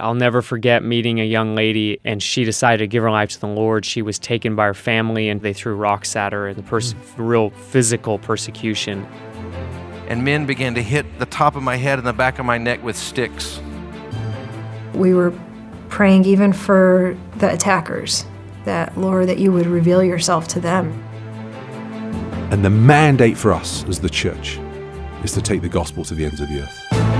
I'll 0.00 0.14
never 0.14 0.42
forget 0.42 0.82
meeting 0.82 1.20
a 1.20 1.24
young 1.24 1.54
lady 1.54 2.00
and 2.04 2.22
she 2.22 2.44
decided 2.44 2.78
to 2.78 2.86
give 2.86 3.02
her 3.02 3.10
life 3.10 3.30
to 3.30 3.40
the 3.40 3.46
Lord. 3.46 3.84
She 3.84 4.02
was 4.02 4.18
taken 4.18 4.56
by 4.56 4.66
her 4.66 4.74
family 4.74 5.28
and 5.28 5.40
they 5.40 5.52
threw 5.52 5.74
rocks 5.74 6.16
at 6.16 6.32
her 6.32 6.48
and 6.48 6.56
the 6.56 6.62
pers- 6.62 6.94
real 7.16 7.50
physical 7.50 8.18
persecution. 8.18 9.06
And 10.08 10.24
men 10.24 10.46
began 10.46 10.74
to 10.74 10.82
hit 10.82 11.18
the 11.18 11.26
top 11.26 11.54
of 11.54 11.62
my 11.62 11.76
head 11.76 11.98
and 11.98 12.06
the 12.06 12.12
back 12.12 12.38
of 12.38 12.46
my 12.46 12.58
neck 12.58 12.82
with 12.82 12.96
sticks. 12.96 13.60
We 14.94 15.14
were 15.14 15.32
praying 15.88 16.24
even 16.24 16.52
for 16.52 17.16
the 17.36 17.52
attackers, 17.52 18.24
that 18.64 18.96
Lord, 18.98 19.28
that 19.28 19.38
you 19.38 19.52
would 19.52 19.66
reveal 19.66 20.02
yourself 20.02 20.48
to 20.48 20.60
them. 20.60 20.90
And 22.50 22.64
the 22.64 22.70
mandate 22.70 23.36
for 23.36 23.52
us 23.52 23.84
as 23.84 24.00
the 24.00 24.10
church 24.10 24.58
is 25.22 25.32
to 25.32 25.42
take 25.42 25.62
the 25.62 25.68
gospel 25.68 26.04
to 26.06 26.14
the 26.14 26.24
ends 26.24 26.40
of 26.40 26.48
the 26.48 26.62
earth. 26.62 27.19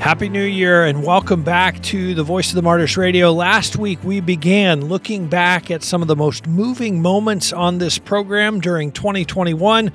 Happy 0.00 0.28
New 0.28 0.44
Year 0.44 0.84
and 0.84 1.02
welcome 1.02 1.42
back 1.42 1.82
to 1.82 2.14
the 2.14 2.22
Voice 2.22 2.50
of 2.50 2.54
the 2.54 2.62
Martyrs 2.62 2.96
Radio. 2.96 3.32
Last 3.32 3.76
week 3.76 4.02
we 4.04 4.20
began 4.20 4.84
looking 4.84 5.26
back 5.26 5.72
at 5.72 5.82
some 5.82 6.02
of 6.02 6.08
the 6.08 6.14
most 6.14 6.46
moving 6.46 7.02
moments 7.02 7.52
on 7.52 7.78
this 7.78 7.98
program 7.98 8.60
during 8.60 8.92
2021. 8.92 9.90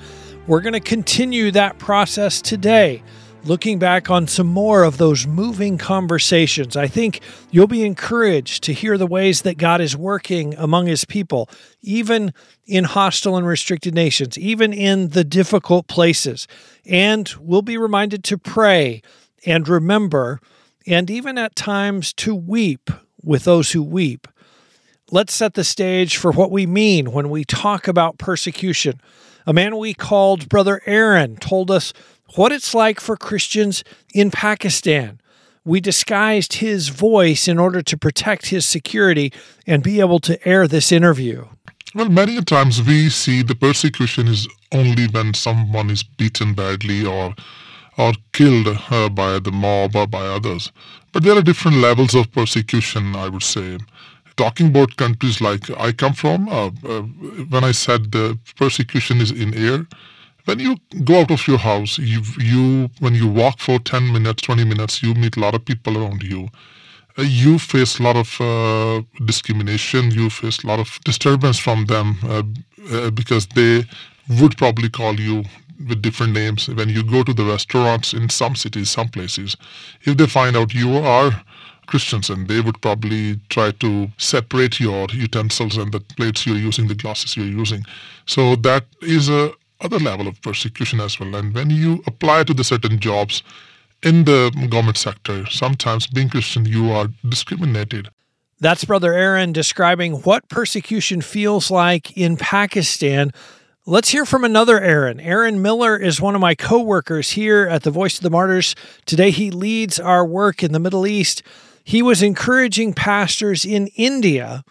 We're 0.46 0.60
going 0.60 0.74
to 0.74 0.82
continue 0.82 1.52
that 1.52 1.80
process 1.80 2.42
today, 2.42 3.02
looking 3.46 3.80
back 3.80 4.10
on 4.10 4.28
some 4.28 4.46
more 4.46 4.84
of 4.84 4.98
those 4.98 5.26
moving 5.26 5.78
conversations. 5.78 6.76
I 6.76 6.88
think 6.88 7.22
you'll 7.50 7.66
be 7.68 7.86
encouraged 7.86 8.62
to 8.66 8.74
hear 8.74 8.98
the 8.98 9.08
ways 9.08 9.44
that 9.44 9.58
God 9.58 9.80
is 9.80 9.96
working 9.96 10.54
among 10.56 10.88
his 10.88 11.06
people, 11.06 11.50
even 11.82 12.34
in 12.68 12.84
hostile 12.84 13.38
and 13.38 13.48
restricted 13.48 13.96
nations, 13.96 14.38
even 14.38 14.74
in 14.74 15.10
the 15.10 15.24
difficult 15.24 15.88
places. 15.88 16.46
And 16.86 17.34
we'll 17.40 17.62
be 17.62 17.78
reminded 17.78 18.26
to 18.26 18.38
pray 18.38 19.02
and 19.46 19.68
remember, 19.68 20.40
and 20.86 21.10
even 21.10 21.38
at 21.38 21.56
times 21.56 22.14
to 22.14 22.36
weep 22.36 22.90
with 23.22 23.44
those 23.46 23.72
who 23.72 23.82
weep. 23.82 24.28
Let's 25.12 25.34
set 25.34 25.54
the 25.54 25.64
stage 25.64 26.18
for 26.18 26.32
what 26.32 26.52
we 26.52 26.66
mean 26.66 27.12
when 27.12 27.30
we 27.30 27.44
talk 27.44 27.88
about 27.88 28.18
persecution. 28.18 29.00
A 29.46 29.54
man 29.54 29.78
we 29.78 29.94
called 29.94 30.50
Brother 30.50 30.82
Aaron 30.86 31.36
told 31.38 31.70
us 31.70 31.94
what 32.36 32.52
it's 32.52 32.74
like 32.74 33.00
for 33.00 33.16
Christians 33.16 33.84
in 34.14 34.32
Pakistan. 34.32 35.20
We 35.66 35.80
disguised 35.80 36.54
his 36.54 36.90
voice 36.90 37.48
in 37.48 37.60
order 37.60 37.82
to 37.82 37.98
protect 37.98 38.48
his 38.48 38.66
security 38.66 39.32
and 39.66 39.84
be 39.84 40.00
able 40.00 40.20
to 40.20 40.48
air 40.48 40.68
this 40.68 40.92
interview. 40.92 41.46
Well, 41.96 42.10
many 42.10 42.38
a 42.38 42.42
times 42.42 42.82
we 42.82 43.10
see 43.10 43.44
the 43.44 43.56
persecution 43.56 44.28
is 44.28 44.48
only 44.72 45.08
when 45.08 45.34
someone 45.36 45.90
is 45.90 46.02
beaten 46.02 46.54
badly 46.54 47.06
or 47.06 47.36
or 47.98 48.14
killed 48.32 48.68
by 49.16 49.40
the 49.40 49.52
mob 49.52 49.96
or 49.96 50.08
by 50.08 50.26
others. 50.26 50.72
But 51.14 51.24
there 51.24 51.38
are 51.38 51.44
different 51.44 51.78
levels 51.78 52.16
of 52.16 52.32
persecution, 52.32 53.16
I 53.16 53.30
would 53.30 53.44
say. 53.44 53.78
Talking 54.36 54.68
about 54.68 54.98
countries 54.98 55.40
like 55.42 55.70
I 55.80 55.92
come 55.92 56.14
from, 56.14 56.50
uh, 56.50 56.72
uh, 56.84 57.02
when 57.52 57.64
I 57.64 57.72
said 57.72 58.12
the 58.12 58.38
persecution 58.58 59.22
is 59.22 59.30
in 59.30 59.54
air, 59.54 59.86
when 60.46 60.60
you 60.60 60.76
go 61.04 61.22
out 61.22 61.32
of 61.32 61.48
your 61.48 61.60
house, 61.60 62.00
you, 62.00 62.22
you 62.40 62.90
when 63.00 63.14
you 63.14 63.28
walk 63.28 63.60
for 63.60 63.78
10 63.80 64.12
minutes, 64.12 64.42
20 64.42 64.66
minutes, 64.66 65.04
you 65.04 65.14
meet 65.14 65.38
a 65.38 65.40
lot 65.40 65.54
of 65.54 65.64
people 65.64 65.98
around 65.98 66.24
you. 66.24 66.50
Uh, 67.18 67.22
you 67.22 67.60
face 67.60 68.00
a 68.00 68.04
lot 68.04 68.16
of 68.16 68.42
uh, 68.42 69.04
discrimination, 69.26 70.10
you 70.10 70.32
face 70.32 70.64
a 70.64 70.68
lot 70.68 70.80
of 70.80 71.00
disturbance 71.06 71.60
from 71.60 71.86
them 71.86 72.18
uh, 72.24 72.42
uh, 72.92 73.12
because 73.12 73.46
they 73.48 73.86
would 74.42 74.58
probably 74.58 74.90
call 74.90 75.20
you 75.20 75.44
with 75.88 76.02
different 76.02 76.34
names. 76.34 76.68
When 76.68 76.90
you 76.90 77.04
go 77.04 77.24
to 77.24 77.34
the 77.34 77.44
restaurants 77.44 78.14
in 78.14 78.30
some 78.30 78.56
cities, 78.56 78.90
some 78.90 79.10
places, 79.10 79.58
if 80.02 80.18
they 80.18 80.28
find 80.28 80.56
out 80.56 80.74
you 80.74 80.98
are 80.98 81.44
Christians 81.88 82.30
and 82.30 82.48
they 82.48 82.62
would 82.62 82.82
probably 82.82 83.40
try 83.50 83.72
to 83.72 84.08
separate 84.18 84.80
your 84.80 85.08
utensils 85.12 85.78
and 85.78 85.92
the 85.92 86.00
plates 86.00 86.46
you're 86.46 86.56
using, 86.58 86.88
the 86.88 86.96
glasses 86.96 87.36
you're 87.36 87.46
using. 87.46 87.84
So 88.26 88.56
that 88.58 88.86
is 89.02 89.30
a 89.30 89.52
other 89.82 90.00
level 90.00 90.28
of 90.28 90.42
persecution 90.42 91.02
as 91.02 91.20
well. 91.20 91.36
And 91.36 91.54
when 91.54 91.70
you 91.70 92.02
apply 92.08 92.46
to 92.46 92.54
the 92.54 92.64
certain 92.64 93.00
jobs 93.00 93.44
in 94.02 94.24
the 94.24 94.50
government 94.70 94.98
sector, 94.98 95.46
sometimes 95.48 96.08
being 96.08 96.30
Christian, 96.30 96.66
you 96.66 96.92
are 96.92 97.08
discriminated. 97.28 98.10
That's 98.60 98.86
Brother 98.86 99.14
Aaron 99.14 99.52
describing 99.52 100.22
what 100.22 100.48
persecution 100.48 101.20
feels 101.22 101.70
like 101.70 102.18
in 102.18 102.38
Pakistan 102.38 103.32
Let's 103.86 104.12
hear 104.12 104.26
from 104.26 104.46
another 104.46 104.80
Aaron. 104.80 105.20
Aaron 105.20 105.62
Miller 105.62 105.98
is 105.98 106.22
one 106.22 106.36
of 106.36 106.42
my 106.42 106.56
coworkers 106.56 107.32
here 107.32 107.68
at 107.68 107.84
the 107.84 107.92
Voice 107.92 108.16
of 108.16 108.24
the 108.24 108.30
Martyrs. 108.30 108.76
Today 109.06 109.30
he 109.30 109.52
leads 109.52 110.00
our 110.00 110.26
work 110.26 110.64
in 110.64 110.72
the 110.72 110.80
Middle 110.80 111.06
East. 111.06 111.44
He 111.84 112.02
was 112.02 112.24
encouraging 112.24 112.94
pastors 112.94 113.66
in 113.66 113.88
India 113.88 114.64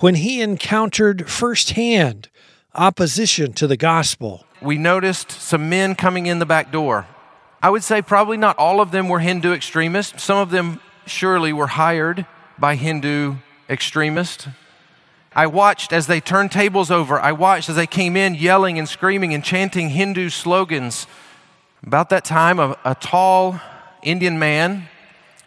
when 0.00 0.16
he 0.16 0.40
encountered 0.40 1.30
firsthand 1.30 2.30
opposition 2.74 3.52
to 3.52 3.68
the 3.68 3.76
gospel. 3.76 4.44
We 4.60 4.76
noticed 4.76 5.30
some 5.30 5.68
men 5.68 5.94
coming 5.94 6.26
in 6.26 6.40
the 6.40 6.44
back 6.44 6.72
door. 6.72 7.06
I 7.62 7.70
would 7.70 7.84
say 7.84 8.02
probably 8.02 8.38
not 8.38 8.58
all 8.58 8.80
of 8.80 8.90
them 8.90 9.08
were 9.08 9.20
Hindu 9.20 9.52
extremists. 9.52 10.20
Some 10.20 10.38
of 10.38 10.50
them 10.50 10.80
surely 11.06 11.52
were 11.52 11.68
hired 11.68 12.26
by 12.58 12.74
Hindu 12.74 13.36
extremists 13.70 14.48
I 15.38 15.46
watched 15.46 15.92
as 15.92 16.08
they 16.08 16.20
turned 16.20 16.50
tables 16.50 16.90
over. 16.90 17.20
I 17.20 17.30
watched 17.30 17.68
as 17.68 17.76
they 17.76 17.86
came 17.86 18.16
in 18.16 18.34
yelling 18.34 18.76
and 18.76 18.88
screaming 18.88 19.32
and 19.32 19.44
chanting 19.44 19.90
Hindu 19.90 20.30
slogans. 20.30 21.06
About 21.86 22.10
that 22.10 22.24
time, 22.24 22.58
a, 22.58 22.76
a 22.84 22.96
tall 22.96 23.60
Indian 24.02 24.40
man 24.40 24.88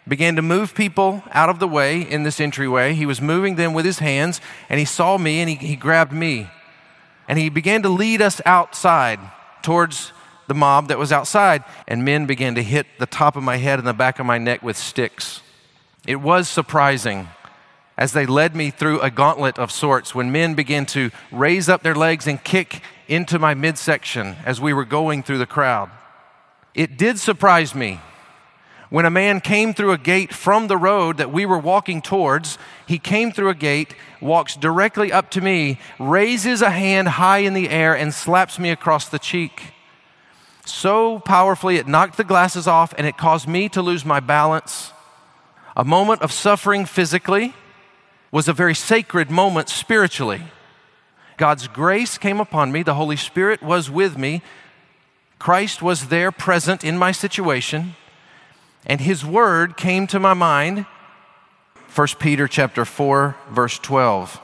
began 0.08 0.34
to 0.36 0.40
move 0.40 0.74
people 0.74 1.22
out 1.32 1.50
of 1.50 1.58
the 1.58 1.68
way 1.68 2.00
in 2.00 2.22
this 2.22 2.40
entryway. 2.40 2.94
He 2.94 3.04
was 3.04 3.20
moving 3.20 3.56
them 3.56 3.74
with 3.74 3.84
his 3.84 3.98
hands, 3.98 4.40
and 4.70 4.78
he 4.78 4.86
saw 4.86 5.18
me 5.18 5.40
and 5.40 5.50
he, 5.50 5.56
he 5.56 5.76
grabbed 5.76 6.14
me. 6.14 6.48
And 7.28 7.38
he 7.38 7.50
began 7.50 7.82
to 7.82 7.90
lead 7.90 8.22
us 8.22 8.40
outside 8.46 9.20
towards 9.60 10.14
the 10.46 10.54
mob 10.54 10.88
that 10.88 10.96
was 10.96 11.12
outside, 11.12 11.64
and 11.86 12.02
men 12.02 12.24
began 12.24 12.54
to 12.54 12.62
hit 12.62 12.86
the 12.98 13.04
top 13.04 13.36
of 13.36 13.42
my 13.42 13.58
head 13.58 13.78
and 13.78 13.86
the 13.86 13.92
back 13.92 14.18
of 14.18 14.24
my 14.24 14.38
neck 14.38 14.62
with 14.62 14.78
sticks. 14.78 15.42
It 16.06 16.22
was 16.22 16.48
surprising 16.48 17.28
as 18.02 18.10
they 18.10 18.26
led 18.26 18.56
me 18.56 18.68
through 18.68 18.98
a 19.00 19.12
gauntlet 19.12 19.56
of 19.60 19.70
sorts 19.70 20.12
when 20.12 20.32
men 20.32 20.54
began 20.54 20.84
to 20.84 21.08
raise 21.30 21.68
up 21.68 21.84
their 21.84 21.94
legs 21.94 22.26
and 22.26 22.42
kick 22.42 22.82
into 23.06 23.38
my 23.38 23.54
midsection 23.54 24.34
as 24.44 24.60
we 24.60 24.72
were 24.72 24.84
going 24.84 25.22
through 25.22 25.38
the 25.38 25.46
crowd. 25.46 25.88
It 26.74 26.98
did 26.98 27.20
surprise 27.20 27.76
me 27.76 28.00
when 28.90 29.06
a 29.06 29.10
man 29.10 29.40
came 29.40 29.72
through 29.72 29.92
a 29.92 29.98
gate 29.98 30.34
from 30.34 30.66
the 30.66 30.76
road 30.76 31.18
that 31.18 31.32
we 31.32 31.46
were 31.46 31.60
walking 31.60 32.02
towards. 32.02 32.58
He 32.88 32.98
came 32.98 33.30
through 33.30 33.50
a 33.50 33.54
gate, 33.54 33.94
walks 34.20 34.56
directly 34.56 35.12
up 35.12 35.30
to 35.30 35.40
me, 35.40 35.78
raises 36.00 36.60
a 36.60 36.70
hand 36.70 37.06
high 37.06 37.38
in 37.38 37.54
the 37.54 37.70
air, 37.70 37.96
and 37.96 38.12
slaps 38.12 38.58
me 38.58 38.70
across 38.70 39.08
the 39.08 39.20
cheek. 39.20 39.74
So 40.64 41.20
powerfully, 41.20 41.76
it 41.76 41.86
knocked 41.86 42.16
the 42.16 42.24
glasses 42.24 42.66
off 42.66 42.92
and 42.98 43.06
it 43.06 43.16
caused 43.16 43.46
me 43.46 43.68
to 43.68 43.80
lose 43.80 44.04
my 44.04 44.18
balance. 44.18 44.90
A 45.76 45.84
moment 45.84 46.20
of 46.22 46.32
suffering 46.32 46.84
physically 46.84 47.54
was 48.32 48.48
a 48.48 48.52
very 48.52 48.74
sacred 48.74 49.30
moment 49.30 49.68
spiritually. 49.68 50.42
God's 51.36 51.68
grace 51.68 52.16
came 52.16 52.40
upon 52.40 52.72
me, 52.72 52.82
the 52.82 52.94
Holy 52.94 53.16
Spirit 53.16 53.62
was 53.62 53.90
with 53.90 54.16
me, 54.16 54.42
Christ 55.38 55.82
was 55.82 56.08
there 56.08 56.32
present 56.32 56.82
in 56.82 56.96
my 56.96 57.12
situation, 57.12 57.94
and 58.86 59.00
his 59.00 59.24
word 59.24 59.76
came 59.76 60.06
to 60.08 60.18
my 60.18 60.34
mind. 60.34 60.86
1 61.94 62.08
Peter 62.18 62.48
chapter 62.48 62.84
4 62.84 63.36
verse 63.50 63.78
12. 63.78 64.40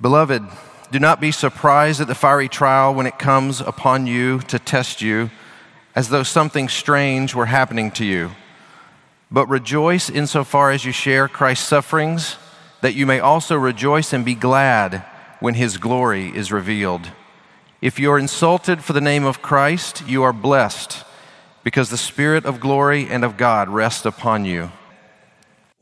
Beloved, 0.00 0.42
do 0.90 0.98
not 0.98 1.20
be 1.20 1.30
surprised 1.30 2.00
at 2.00 2.08
the 2.08 2.14
fiery 2.14 2.48
trial 2.48 2.92
when 2.92 3.06
it 3.06 3.18
comes 3.18 3.60
upon 3.60 4.06
you 4.06 4.40
to 4.40 4.58
test 4.58 5.00
you 5.00 5.30
as 5.94 6.08
though 6.08 6.24
something 6.24 6.68
strange 6.68 7.34
were 7.34 7.46
happening 7.46 7.90
to 7.92 8.04
you. 8.04 8.32
But 9.30 9.48
rejoice 9.48 10.10
insofar 10.10 10.70
as 10.70 10.84
you 10.84 10.92
share 10.92 11.28
Christ's 11.28 11.68
sufferings 11.68 12.36
that 12.84 12.94
you 12.94 13.06
may 13.06 13.18
also 13.18 13.56
rejoice 13.56 14.12
and 14.12 14.26
be 14.26 14.34
glad 14.34 15.02
when 15.40 15.54
his 15.54 15.78
glory 15.78 16.28
is 16.36 16.52
revealed. 16.52 17.10
If 17.80 17.98
you 17.98 18.12
are 18.12 18.18
insulted 18.18 18.84
for 18.84 18.92
the 18.92 19.00
name 19.00 19.24
of 19.24 19.40
Christ, 19.40 20.06
you 20.06 20.22
are 20.22 20.34
blessed, 20.34 21.02
because 21.62 21.88
the 21.88 21.96
Spirit 21.96 22.44
of 22.44 22.60
glory 22.60 23.08
and 23.08 23.24
of 23.24 23.38
God 23.38 23.70
rests 23.70 24.04
upon 24.04 24.44
you. 24.44 24.70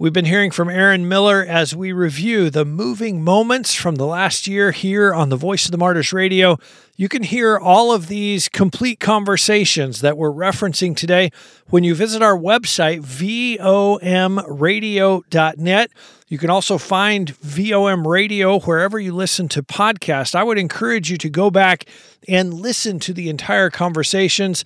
We've 0.03 0.13
been 0.13 0.25
hearing 0.25 0.51
from 0.51 0.69
Aaron 0.69 1.09
Miller 1.09 1.47
as 1.49 1.77
we 1.77 1.93
review 1.93 2.51
the 2.51 2.65
moving 2.65 3.23
moments 3.23 3.73
from 3.73 3.95
the 3.95 4.05
last 4.05 4.49
year 4.49 4.73
here 4.73 5.15
on 5.15 5.29
the 5.29 5.37
Voice 5.37 5.67
of 5.67 5.71
the 5.71 5.79
Martyrs 5.79 6.13
radio. 6.13 6.59
You 6.97 7.09
can 7.09 7.23
hear 7.23 7.57
all 7.57 7.93
of 7.93 8.09
these 8.09 8.49
complete 8.49 8.99
conversations 8.99 10.01
that 10.01 10.17
we're 10.17 10.33
referencing 10.33 10.97
today 10.97 11.31
when 11.69 11.85
you 11.85 11.95
visit 11.95 12.21
our 12.21 12.37
website, 12.37 13.03
vomradio.net. 13.03 15.91
You 16.27 16.39
can 16.39 16.51
also 16.51 16.79
find 16.79 17.31
VOM 17.37 18.09
Radio 18.09 18.59
wherever 18.59 18.99
you 18.99 19.15
listen 19.15 19.47
to 19.51 19.63
podcasts. 19.63 20.35
I 20.35 20.43
would 20.43 20.59
encourage 20.59 21.13
you 21.13 21.17
to 21.19 21.31
go 21.31 21.49
back 21.49 21.85
and 22.27 22.53
listen 22.53 22.99
to 22.99 23.15
the 23.15 23.29
entire 23.29 23.71
conversations. 23.71 24.65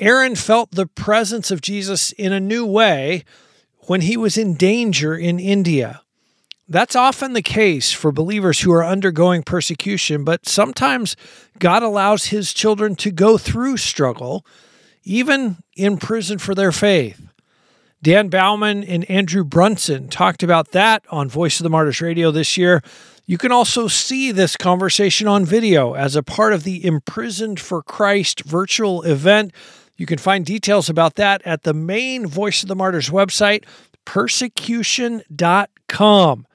Aaron 0.00 0.34
felt 0.34 0.70
the 0.70 0.86
presence 0.86 1.50
of 1.50 1.60
Jesus 1.60 2.12
in 2.12 2.32
a 2.32 2.40
new 2.40 2.64
way 2.64 3.24
when 3.86 4.02
he 4.02 4.16
was 4.16 4.36
in 4.36 4.54
danger 4.54 5.14
in 5.14 5.38
India. 5.38 6.02
That's 6.68 6.96
often 6.96 7.32
the 7.32 7.42
case 7.42 7.92
for 7.92 8.12
believers 8.12 8.60
who 8.60 8.72
are 8.72 8.84
undergoing 8.84 9.42
persecution, 9.42 10.24
but 10.24 10.46
sometimes 10.46 11.16
God 11.58 11.82
allows 11.82 12.26
his 12.26 12.54
children 12.54 12.94
to 12.96 13.10
go 13.10 13.36
through 13.36 13.76
struggle, 13.76 14.46
even 15.04 15.58
in 15.76 15.98
prison 15.98 16.38
for 16.38 16.54
their 16.54 16.72
faith. 16.72 17.20
Dan 18.02 18.28
Baumann 18.28 18.82
and 18.84 19.08
Andrew 19.10 19.44
Brunson 19.44 20.08
talked 20.08 20.42
about 20.42 20.72
that 20.72 21.04
on 21.10 21.28
Voice 21.28 21.60
of 21.60 21.64
the 21.64 21.70
Martyrs 21.70 22.00
Radio 22.00 22.30
this 22.30 22.56
year. 22.56 22.82
You 23.26 23.38
can 23.38 23.52
also 23.52 23.86
see 23.86 24.32
this 24.32 24.56
conversation 24.56 25.28
on 25.28 25.44
video 25.44 25.94
as 25.94 26.16
a 26.16 26.22
part 26.22 26.52
of 26.52 26.64
the 26.64 26.84
Imprisoned 26.84 27.60
for 27.60 27.82
Christ 27.82 28.42
virtual 28.42 29.02
event 29.02 29.52
you 30.02 30.06
can 30.06 30.18
find 30.18 30.44
details 30.44 30.90
about 30.90 31.14
that 31.14 31.40
at 31.44 31.62
the 31.62 31.72
main 31.72 32.26
Voice 32.26 32.64
of 32.64 32.68
the 32.68 32.74
Martyrs 32.74 33.10
website, 33.10 33.64
persecution.com. 34.04 36.46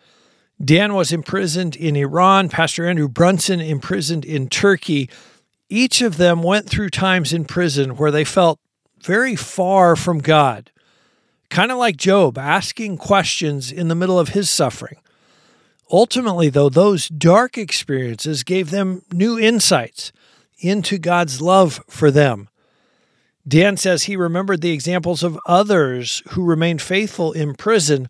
Dan 0.62 0.94
was 0.94 1.14
imprisoned 1.14 1.78
in 1.78 1.96
Iran, 1.96 2.50
Pastor 2.50 2.86
Andrew 2.86 3.08
Brunson 3.08 3.62
imprisoned 3.62 4.26
in 4.26 4.50
Turkey. 4.50 5.10
Each 5.70 6.02
of 6.02 6.18
them 6.18 6.44
went 6.44 6.68
through 6.68 6.90
times 6.90 7.32
in 7.32 7.46
prison 7.46 7.96
where 7.96 8.12
they 8.12 8.26
felt 8.26 8.60
very 9.00 9.38
far 9.38 9.96
from 9.96 10.20
God, 10.20 10.70
kind 11.50 11.72
of 11.72 11.78
like 11.78 11.96
Job, 11.96 12.38
asking 12.38 12.98
questions 12.98 13.72
in 13.72 13.88
the 13.88 13.96
middle 13.96 14.20
of 14.20 14.28
his 14.30 14.50
suffering. 14.50 14.98
Ultimately, 15.90 16.50
though, 16.50 16.68
those 16.68 17.08
dark 17.08 17.58
experiences 17.58 18.44
gave 18.44 18.72
them 18.72 19.04
new 19.14 19.40
insights 19.40 20.12
into 20.60 20.98
God's 20.98 21.40
love 21.40 21.82
for 21.88 22.12
them. 22.12 22.50
Dan 23.48 23.78
says 23.78 24.04
he 24.04 24.18
remembered 24.18 24.62
the 24.62 24.74
examples 24.74 25.24
of 25.24 25.40
others 25.46 26.22
who 26.32 26.44
remained 26.44 26.82
faithful 26.82 27.32
in 27.32 27.56
prison, 27.56 28.10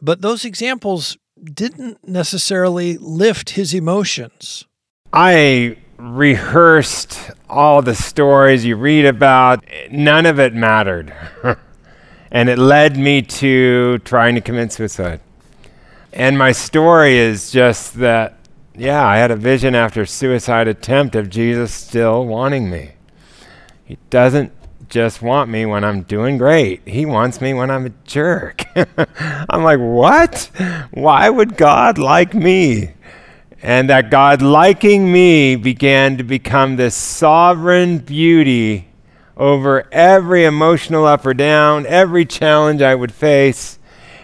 but 0.00 0.22
those 0.22 0.44
examples 0.44 1.18
didn't 1.42 2.06
necessarily 2.06 2.96
lift 2.98 3.50
his 3.50 3.74
emotions. 3.74 4.64
I 5.12 5.76
rehearsed 5.98 7.30
all 7.48 7.82
the 7.82 7.94
stories 7.94 8.64
you 8.64 8.76
read 8.76 9.04
about, 9.04 9.64
none 9.90 10.26
of 10.26 10.38
it 10.38 10.54
mattered. 10.54 11.12
and 12.30 12.48
it 12.48 12.58
led 12.58 12.96
me 12.96 13.22
to 13.22 13.98
trying 13.98 14.34
to 14.34 14.40
commit 14.40 14.72
suicide. 14.72 15.20
And 16.12 16.38
my 16.38 16.52
story 16.52 17.16
is 17.16 17.50
just 17.50 17.94
that, 17.94 18.38
yeah, 18.74 19.06
I 19.06 19.18
had 19.18 19.30
a 19.30 19.36
vision 19.36 19.74
after 19.74 20.06
suicide 20.06 20.68
attempt 20.68 21.14
of 21.16 21.28
Jesus 21.28 21.72
still 21.72 22.24
wanting 22.24 22.70
me. 22.70 22.92
He 23.88 23.96
doesn't 24.10 24.52
just 24.90 25.22
want 25.22 25.48
me 25.48 25.64
when 25.64 25.82
I'm 25.82 26.02
doing 26.02 26.36
great. 26.36 26.86
He 26.86 27.06
wants 27.06 27.40
me 27.40 27.54
when 27.54 27.70
I'm 27.70 27.86
a 27.86 27.92
jerk. 28.04 28.62
I'm 28.76 29.62
like, 29.62 29.78
what? 29.78 30.50
Why 30.90 31.30
would 31.30 31.56
God 31.56 31.96
like 31.96 32.34
me? 32.34 32.92
And 33.62 33.88
that 33.88 34.10
God 34.10 34.42
liking 34.42 35.10
me 35.10 35.56
began 35.56 36.18
to 36.18 36.22
become 36.22 36.76
this 36.76 36.94
sovereign 36.94 37.96
beauty 37.96 38.88
over 39.38 39.88
every 39.90 40.44
emotional 40.44 41.06
up 41.06 41.24
or 41.24 41.32
down, 41.32 41.86
every 41.86 42.26
challenge 42.26 42.82
I 42.82 42.94
would 42.94 43.10
face. 43.10 43.78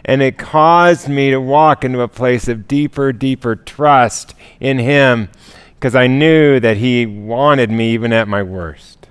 And 0.05 0.20
it 0.20 0.37
caused 0.37 1.08
me 1.08 1.31
to 1.31 1.40
walk 1.40 1.87
into 1.87 2.02
a 2.02 2.08
place 2.08 2.49
of 2.49 2.69
deeper, 2.69 3.14
deeper 3.14 3.56
trust 3.56 4.34
in 4.61 4.78
Him 4.78 5.31
because 5.76 5.94
I 5.94 6.06
knew 6.06 6.61
that 6.61 6.76
He 6.76 7.06
wanted 7.06 7.70
me 7.70 7.94
even 7.94 8.12
at 8.12 8.28
my 8.28 8.43
worst. 8.43 9.03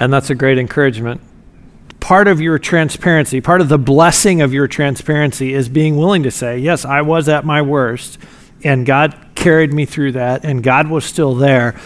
And 0.00 0.10
that's 0.10 0.30
a 0.30 0.34
great 0.34 0.58
encouragement. 0.58 1.20
Part 2.00 2.26
of 2.26 2.40
your 2.40 2.58
transparency, 2.58 3.42
part 3.42 3.60
of 3.60 3.68
the 3.68 3.78
blessing 3.78 4.40
of 4.40 4.54
your 4.54 4.66
transparency 4.66 5.52
is 5.52 5.68
being 5.68 5.96
willing 5.96 6.22
to 6.22 6.30
say, 6.30 6.58
Yes, 6.58 6.86
I 6.86 7.02
was 7.02 7.28
at 7.28 7.44
my 7.44 7.60
worst, 7.60 8.18
and 8.64 8.86
God 8.86 9.14
carried 9.34 9.74
me 9.74 9.84
through 9.84 10.12
that, 10.12 10.42
and 10.42 10.62
God 10.62 10.88
was 10.88 11.04
still 11.04 11.34
there. 11.34 11.78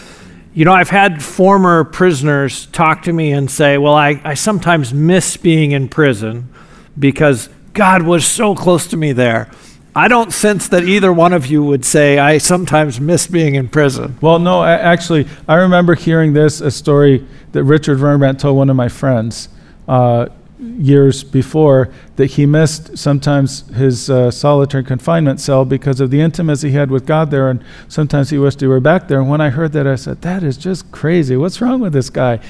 You 0.53 0.63
know, 0.63 0.71
I've 0.71 0.89
had 0.89 1.21
former 1.21 1.83
prisoners 1.83 2.67
talk 2.67 3.03
to 3.03 3.13
me 3.13 3.33
and 3.33 3.51
say, 3.51 3.77
Well, 3.77 3.93
I, 3.93 4.21
I 4.23 4.35
sometimes 4.35 4.93
miss 4.93 5.35
being 5.35 5.71
in 5.71 5.89
prison 5.89 6.49
because 6.97 7.49
God 7.73 8.03
was 8.03 8.25
so 8.25 8.55
close 8.55 8.87
to 8.87 8.97
me 8.97 9.11
there. 9.11 9.51
I 9.97 10.09
don't 10.09 10.33
sense 10.33 10.67
that 10.69 10.83
either 10.83 11.13
one 11.13 11.31
of 11.31 11.47
you 11.47 11.63
would 11.63 11.85
say, 11.85 12.19
I 12.19 12.37
sometimes 12.37 12.99
miss 12.99 13.27
being 13.27 13.55
in 13.55 13.69
prison. 13.69 14.17
Well, 14.19 14.39
no, 14.39 14.61
actually, 14.61 15.25
I 15.47 15.55
remember 15.55 15.95
hearing 15.95 16.33
this, 16.33 16.59
a 16.59 16.69
story 16.69 17.25
that 17.53 17.63
Richard 17.63 17.99
Wurmbrand 17.99 18.39
told 18.39 18.57
one 18.57 18.69
of 18.69 18.75
my 18.75 18.89
friends 18.89 19.47
uh, 19.87 20.27
years 20.59 21.23
before 21.23 21.93
that 22.17 22.25
he 22.25 22.45
missed 22.45 22.97
sometimes 22.97 23.69
his 23.69 24.09
uh, 24.09 24.31
solitary 24.31 24.83
confinement 24.83 25.39
cell 25.39 25.63
because 25.63 26.01
of 26.01 26.11
the 26.11 26.19
intimacy 26.19 26.71
he 26.71 26.75
had 26.75 26.91
with 26.91 27.05
God 27.05 27.31
there, 27.31 27.49
and 27.49 27.63
sometimes 27.87 28.31
he 28.31 28.37
wished 28.37 28.59
he 28.59 28.67
were 28.67 28.81
back 28.81 29.07
there. 29.07 29.21
And 29.21 29.29
when 29.29 29.39
I 29.39 29.49
heard 29.49 29.71
that, 29.73 29.87
I 29.87 29.95
said, 29.95 30.21
That 30.23 30.43
is 30.43 30.57
just 30.57 30.91
crazy. 30.91 31.37
What's 31.37 31.61
wrong 31.61 31.79
with 31.79 31.93
this 31.93 32.09
guy? 32.09 32.41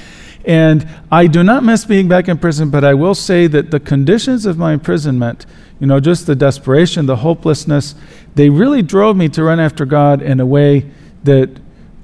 And 0.45 0.87
I 1.11 1.27
do 1.27 1.43
not 1.43 1.63
miss 1.63 1.85
being 1.85 2.07
back 2.07 2.27
in 2.27 2.37
prison, 2.37 2.69
but 2.69 2.83
I 2.83 2.93
will 2.93 3.15
say 3.15 3.47
that 3.47 3.71
the 3.71 3.79
conditions 3.79 4.45
of 4.45 4.57
my 4.57 4.73
imprisonment, 4.73 5.45
you 5.79 5.87
know, 5.87 5.99
just 5.99 6.27
the 6.27 6.35
desperation, 6.35 7.07
the 7.07 7.17
hopelessness, 7.17 7.95
they 8.35 8.49
really 8.49 8.83
drove 8.83 9.17
me 9.17 9.27
to 9.29 9.43
run 9.43 9.59
after 9.59 9.85
God 9.85 10.21
in 10.21 10.39
a 10.39 10.45
way 10.45 10.89
that 11.23 11.49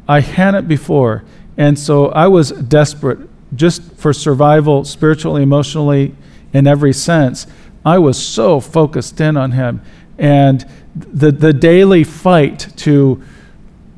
I 0.07 0.21
hadn't 0.21 0.67
before. 0.67 1.23
And 1.55 1.77
so 1.77 2.07
I 2.09 2.27
was 2.27 2.51
desperate 2.51 3.19
just 3.55 3.83
for 3.93 4.13
survival, 4.13 4.85
spiritually, 4.85 5.43
emotionally, 5.43 6.15
in 6.53 6.65
every 6.65 6.93
sense. 6.93 7.45
I 7.85 7.99
was 7.99 8.21
so 8.21 8.59
focused 8.59 9.21
in 9.21 9.37
on 9.37 9.51
him. 9.51 9.81
And 10.17 10.65
the, 10.95 11.31
the 11.31 11.53
daily 11.53 12.03
fight 12.03 12.67
to 12.77 13.21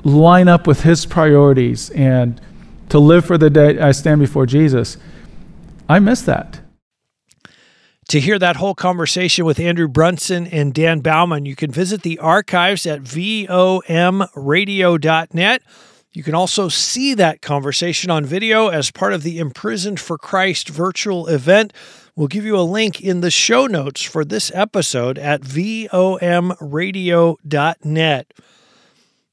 line 0.04 0.48
up 0.48 0.68
with 0.68 0.82
his 0.82 1.06
priorities 1.06 1.90
and 1.92 2.40
to 2.94 3.00
live 3.00 3.26
for 3.26 3.38
the 3.38 3.50
day 3.50 3.78
I 3.80 3.92
stand 3.92 4.22
before 4.22 4.46
Jesus, 4.46 4.98
I 5.90 6.00
miss 6.00 6.22
that. 6.22 6.62
To 8.10 8.20
hear 8.20 8.40
that 8.40 8.56
whole 8.58 8.76
conversation 8.76 9.46
with 9.46 9.60
Andrew 9.60 9.88
Brunson 9.88 10.48
and 10.48 10.74
Dan 10.74 11.00
Baumann, 11.00 11.46
you 11.46 11.56
can 11.56 11.72
visit 11.72 12.04
the 12.04 12.20
archives 12.20 12.86
at 12.86 13.02
vomradio.net 13.02 13.84
you 16.14 16.22
can 16.22 16.36
also 16.36 16.70
see 16.70 17.16
that 17.16 17.42
conversation 17.42 18.12
on 18.12 18.24
video 18.24 18.68
as 18.68 18.92
part 18.92 19.14
of 19.14 19.24
the 19.24 19.40
Imprisoned 19.40 20.00
for 20.00 20.20
Christ 20.20 20.70
virtual 20.70 21.26
event. 21.28 21.74
We'll 22.16 22.28
give 22.28 22.46
you 22.46 22.56
a 22.56 22.62
link 22.62 23.02
in 23.02 23.22
the 23.22 23.32
show 23.32 23.66
notes 23.66 24.04
for 24.04 24.24
this 24.24 24.52
episode 24.54 25.18
at 25.18 25.42
vomradio.net. 25.42 25.94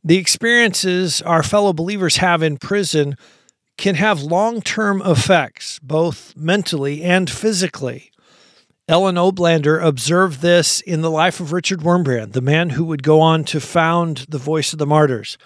The 0.02 0.16
experiences 0.16 1.20
our 1.20 1.42
fellow 1.42 1.74
believers 1.74 2.16
have 2.16 2.42
in 2.42 2.56
prison 2.56 3.16
can 3.80 3.94
have 3.94 4.22
long 4.22 4.60
term 4.60 5.02
effects, 5.02 5.80
both 5.80 6.36
mentally 6.36 7.02
and 7.02 7.28
physically. 7.28 8.12
Ellen 8.86 9.14
Oblander 9.14 9.82
observed 9.82 10.42
this 10.42 10.80
in 10.80 11.00
the 11.00 11.10
life 11.10 11.40
of 11.40 11.52
Richard 11.52 11.80
Wurmbrand, 11.80 12.32
the 12.32 12.40
man 12.42 12.70
who 12.70 12.84
would 12.84 13.02
go 13.02 13.20
on 13.20 13.42
to 13.44 13.60
found 13.60 14.26
the 14.28 14.38
Voice 14.38 14.72
of 14.72 14.78
the 14.78 14.86
Martyrs. 14.86 15.38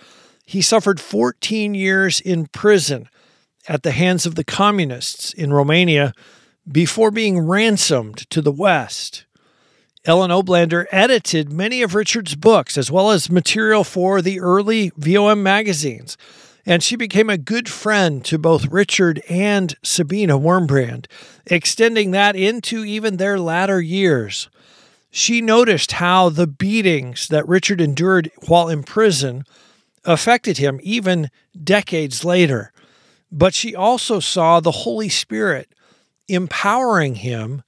He 0.44 0.60
suffered 0.60 0.98
14 0.98 1.74
years 1.74 2.20
in 2.20 2.46
prison 2.46 3.08
at 3.68 3.82
the 3.82 3.92
hands 3.92 4.26
of 4.26 4.34
the 4.34 4.44
communists 4.44 5.32
in 5.32 5.52
Romania 5.52 6.12
before 6.70 7.10
being 7.10 7.38
ransomed 7.38 8.28
to 8.30 8.42
the 8.42 8.52
West. 8.52 9.26
Ellen 10.04 10.30
Oblander 10.30 10.86
edited 10.90 11.52
many 11.52 11.82
of 11.82 11.94
Richard's 11.94 12.34
books 12.34 12.76
as 12.76 12.90
well 12.90 13.10
as 13.10 13.30
material 13.30 13.84
for 13.84 14.20
the 14.20 14.40
early 14.40 14.90
VOM 14.96 15.42
magazines, 15.42 16.16
and 16.66 16.82
she 16.82 16.96
became 16.96 17.28
a 17.28 17.38
good 17.38 17.68
friend 17.68 18.24
to 18.24 18.38
both 18.38 18.66
Richard 18.66 19.22
and 19.28 19.74
Sabina 19.82 20.38
Wurmbrand, 20.38 21.06
extending 21.46 22.10
that 22.12 22.36
into 22.36 22.84
even 22.84 23.16
their 23.16 23.38
latter 23.38 23.80
years. 23.80 24.48
She 25.10 25.40
noticed 25.40 25.92
how 25.92 26.28
the 26.28 26.46
beatings 26.46 27.28
that 27.28 27.46
Richard 27.46 27.80
endured 27.80 28.30
while 28.46 28.68
in 28.68 28.82
prison 28.82 29.44
affected 30.04 30.58
him 30.58 30.80
even 30.82 31.30
decades 31.62 32.24
later. 32.24 32.72
But 33.30 33.54
she 33.54 33.74
also 33.74 34.20
saw 34.20 34.60
the 34.60 34.70
Holy 34.70 35.08
Spirit 35.08 35.68
empowering 36.28 37.16
him 37.16 37.62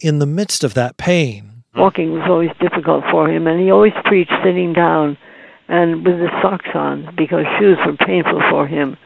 in 0.00 0.18
the 0.18 0.26
midst 0.26 0.62
of 0.64 0.74
that 0.74 0.96
pain. 0.96 1.64
Walking 1.74 2.12
was 2.12 2.22
always 2.28 2.50
difficult 2.60 3.04
for 3.10 3.28
him, 3.30 3.46
and 3.46 3.60
he 3.60 3.70
always 3.70 3.92
preached 4.04 4.32
sitting 4.42 4.72
down 4.72 5.18
and 5.68 6.04
with 6.04 6.18
his 6.20 6.30
socks 6.42 6.68
on 6.74 7.14
because 7.16 7.44
shoes 7.58 7.78
were 7.84 7.96
painful 7.96 8.40
for 8.50 8.66
him. 8.66 8.96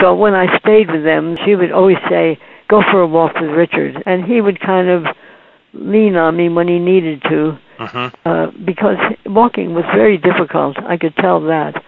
So 0.00 0.14
when 0.14 0.34
I 0.34 0.58
stayed 0.58 0.90
with 0.90 1.04
them, 1.04 1.36
she 1.44 1.54
would 1.54 1.72
always 1.72 1.98
say, 2.08 2.38
Go 2.68 2.82
for 2.82 3.00
a 3.00 3.06
walk 3.06 3.34
with 3.40 3.50
Richard. 3.50 4.02
And 4.06 4.24
he 4.24 4.40
would 4.40 4.58
kind 4.60 4.88
of 4.88 5.06
lean 5.72 6.16
on 6.16 6.36
me 6.36 6.48
when 6.48 6.66
he 6.66 6.78
needed 6.78 7.22
to 7.22 7.58
uh-huh. 7.78 8.10
uh, 8.24 8.46
because 8.64 8.96
walking 9.24 9.74
was 9.74 9.84
very 9.94 10.18
difficult. 10.18 10.76
I 10.78 10.96
could 10.96 11.14
tell 11.16 11.40
that. 11.42 11.82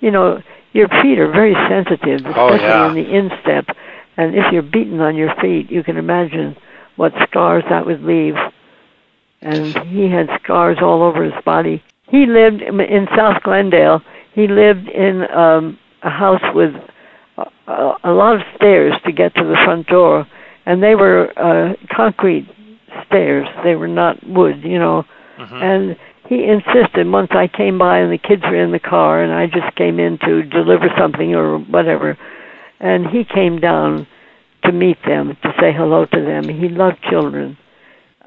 You 0.00 0.10
know, 0.10 0.42
your 0.72 0.88
feet 0.88 1.18
are 1.18 1.30
very 1.30 1.54
sensitive, 1.68 2.20
oh, 2.26 2.48
especially 2.48 2.66
oh, 2.66 2.84
yeah. 2.84 2.88
in 2.88 2.94
the 2.94 3.14
instep. 3.16 3.76
And 4.16 4.34
if 4.34 4.52
you're 4.52 4.62
beaten 4.62 5.00
on 5.00 5.16
your 5.16 5.34
feet, 5.40 5.70
you 5.70 5.82
can 5.82 5.96
imagine 5.96 6.56
what 6.96 7.12
scars 7.28 7.64
that 7.70 7.86
would 7.86 8.02
leave. 8.02 8.36
And 9.40 9.78
he 9.86 10.08
had 10.08 10.28
scars 10.42 10.78
all 10.80 11.02
over 11.02 11.22
his 11.22 11.44
body. 11.44 11.82
He 12.08 12.26
lived 12.26 12.62
in 12.62 13.08
South 13.16 13.42
Glendale. 13.42 14.02
He 14.32 14.46
lived 14.46 14.88
in 14.88 15.28
um, 15.30 15.78
a 16.02 16.10
house 16.10 16.42
with 16.54 16.74
a, 17.66 17.92
a 18.04 18.12
lot 18.12 18.36
of 18.36 18.42
stairs 18.56 18.94
to 19.04 19.12
get 19.12 19.34
to 19.34 19.44
the 19.44 19.56
front 19.64 19.86
door, 19.88 20.26
and 20.66 20.82
they 20.82 20.94
were 20.94 21.32
uh, 21.38 21.74
concrete 21.94 22.48
stairs. 23.06 23.46
They 23.64 23.74
were 23.74 23.88
not 23.88 24.24
wood, 24.26 24.62
you 24.64 24.78
know. 24.78 25.04
Mm-hmm. 25.38 25.54
And 25.54 25.96
he 26.28 26.44
insisted 26.44 27.10
once 27.10 27.30
I 27.30 27.48
came 27.48 27.78
by 27.78 27.98
and 27.98 28.12
the 28.12 28.18
kids 28.18 28.42
were 28.42 28.62
in 28.62 28.70
the 28.70 28.78
car 28.78 29.22
and 29.22 29.32
I 29.32 29.46
just 29.46 29.74
came 29.76 29.98
in 29.98 30.18
to 30.18 30.42
deliver 30.42 30.88
something 30.98 31.34
or 31.34 31.58
whatever, 31.58 32.18
and 32.80 33.06
he 33.06 33.24
came 33.24 33.60
down 33.60 34.06
to 34.64 34.72
meet 34.72 34.98
them 35.06 35.36
to 35.42 35.54
say 35.60 35.72
hello 35.72 36.04
to 36.06 36.20
them. 36.20 36.48
He 36.48 36.68
loved 36.68 37.02
children. 37.08 37.56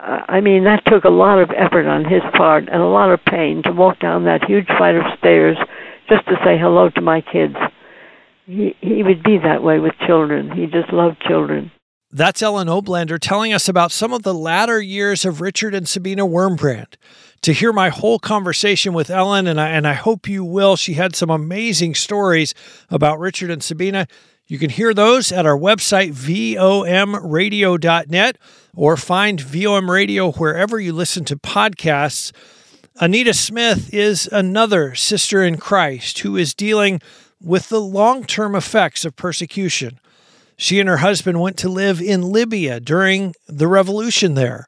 I 0.01 0.41
mean, 0.41 0.63
that 0.63 0.83
took 0.85 1.03
a 1.03 1.09
lot 1.09 1.37
of 1.37 1.51
effort 1.51 1.85
on 1.85 2.05
his 2.05 2.23
part 2.35 2.67
and 2.67 2.81
a 2.81 2.87
lot 2.87 3.11
of 3.11 3.23
pain 3.23 3.61
to 3.63 3.71
walk 3.71 3.99
down 3.99 4.25
that 4.25 4.43
huge 4.43 4.65
flight 4.77 4.95
of 4.95 5.03
stairs 5.19 5.57
just 6.09 6.25
to 6.27 6.35
say 6.43 6.57
hello 6.57 6.89
to 6.89 7.01
my 7.01 7.21
kids. 7.21 7.55
He 8.45 8.75
he 8.81 9.03
would 9.03 9.21
be 9.21 9.37
that 9.37 9.63
way 9.63 9.79
with 9.79 9.93
children. 10.07 10.51
He 10.51 10.65
just 10.65 10.91
loved 10.91 11.21
children. 11.21 11.71
That's 12.13 12.41
Ellen 12.41 12.67
Oblander 12.67 13.17
telling 13.19 13.53
us 13.53 13.69
about 13.69 13.91
some 13.91 14.11
of 14.11 14.23
the 14.23 14.33
latter 14.33 14.81
years 14.81 15.23
of 15.23 15.39
Richard 15.39 15.73
and 15.73 15.87
Sabina 15.87 16.25
Wurmbrand. 16.25 16.95
To 17.43 17.53
hear 17.53 17.71
my 17.71 17.89
whole 17.89 18.19
conversation 18.19 18.93
with 18.93 19.09
Ellen, 19.09 19.47
and 19.47 19.61
I, 19.61 19.69
and 19.69 19.87
I 19.87 19.93
hope 19.93 20.27
you 20.27 20.43
will, 20.43 20.75
she 20.75 20.95
had 20.95 21.15
some 21.15 21.29
amazing 21.29 21.95
stories 21.95 22.53
about 22.89 23.17
Richard 23.17 23.49
and 23.49 23.63
Sabina. 23.63 24.07
You 24.51 24.59
can 24.59 24.69
hear 24.69 24.93
those 24.93 25.31
at 25.31 25.45
our 25.45 25.57
website, 25.57 26.11
vomradio.net, 26.11 28.37
or 28.75 28.97
find 28.97 29.39
VOM 29.39 29.89
Radio 29.89 30.33
wherever 30.33 30.77
you 30.77 30.91
listen 30.91 31.23
to 31.23 31.37
podcasts. 31.37 32.33
Anita 32.99 33.33
Smith 33.33 33.93
is 33.93 34.27
another 34.29 34.93
sister 34.93 35.41
in 35.41 35.55
Christ 35.55 36.19
who 36.19 36.35
is 36.35 36.53
dealing 36.53 36.99
with 37.39 37.69
the 37.69 37.79
long 37.79 38.25
term 38.25 38.53
effects 38.53 39.05
of 39.05 39.15
persecution. 39.15 40.01
She 40.57 40.81
and 40.81 40.89
her 40.89 40.97
husband 40.97 41.39
went 41.39 41.55
to 41.59 41.69
live 41.69 42.01
in 42.01 42.21
Libya 42.21 42.81
during 42.81 43.33
the 43.47 43.69
revolution 43.69 44.33
there. 44.33 44.67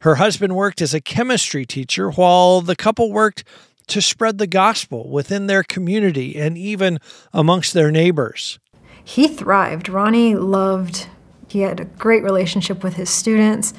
Her 0.00 0.16
husband 0.16 0.54
worked 0.54 0.82
as 0.82 0.92
a 0.92 1.00
chemistry 1.00 1.64
teacher 1.64 2.10
while 2.10 2.60
the 2.60 2.76
couple 2.76 3.10
worked 3.10 3.44
to 3.86 4.02
spread 4.02 4.36
the 4.36 4.46
gospel 4.46 5.08
within 5.08 5.46
their 5.46 5.62
community 5.62 6.36
and 6.36 6.58
even 6.58 6.98
amongst 7.32 7.72
their 7.72 7.90
neighbors. 7.90 8.58
He 9.04 9.28
thrived. 9.28 9.88
Ronnie 9.88 10.34
loved, 10.34 11.08
he 11.48 11.60
had 11.60 11.80
a 11.80 11.84
great 11.84 12.22
relationship 12.22 12.82
with 12.82 12.94
his 12.94 13.10
students. 13.10 13.74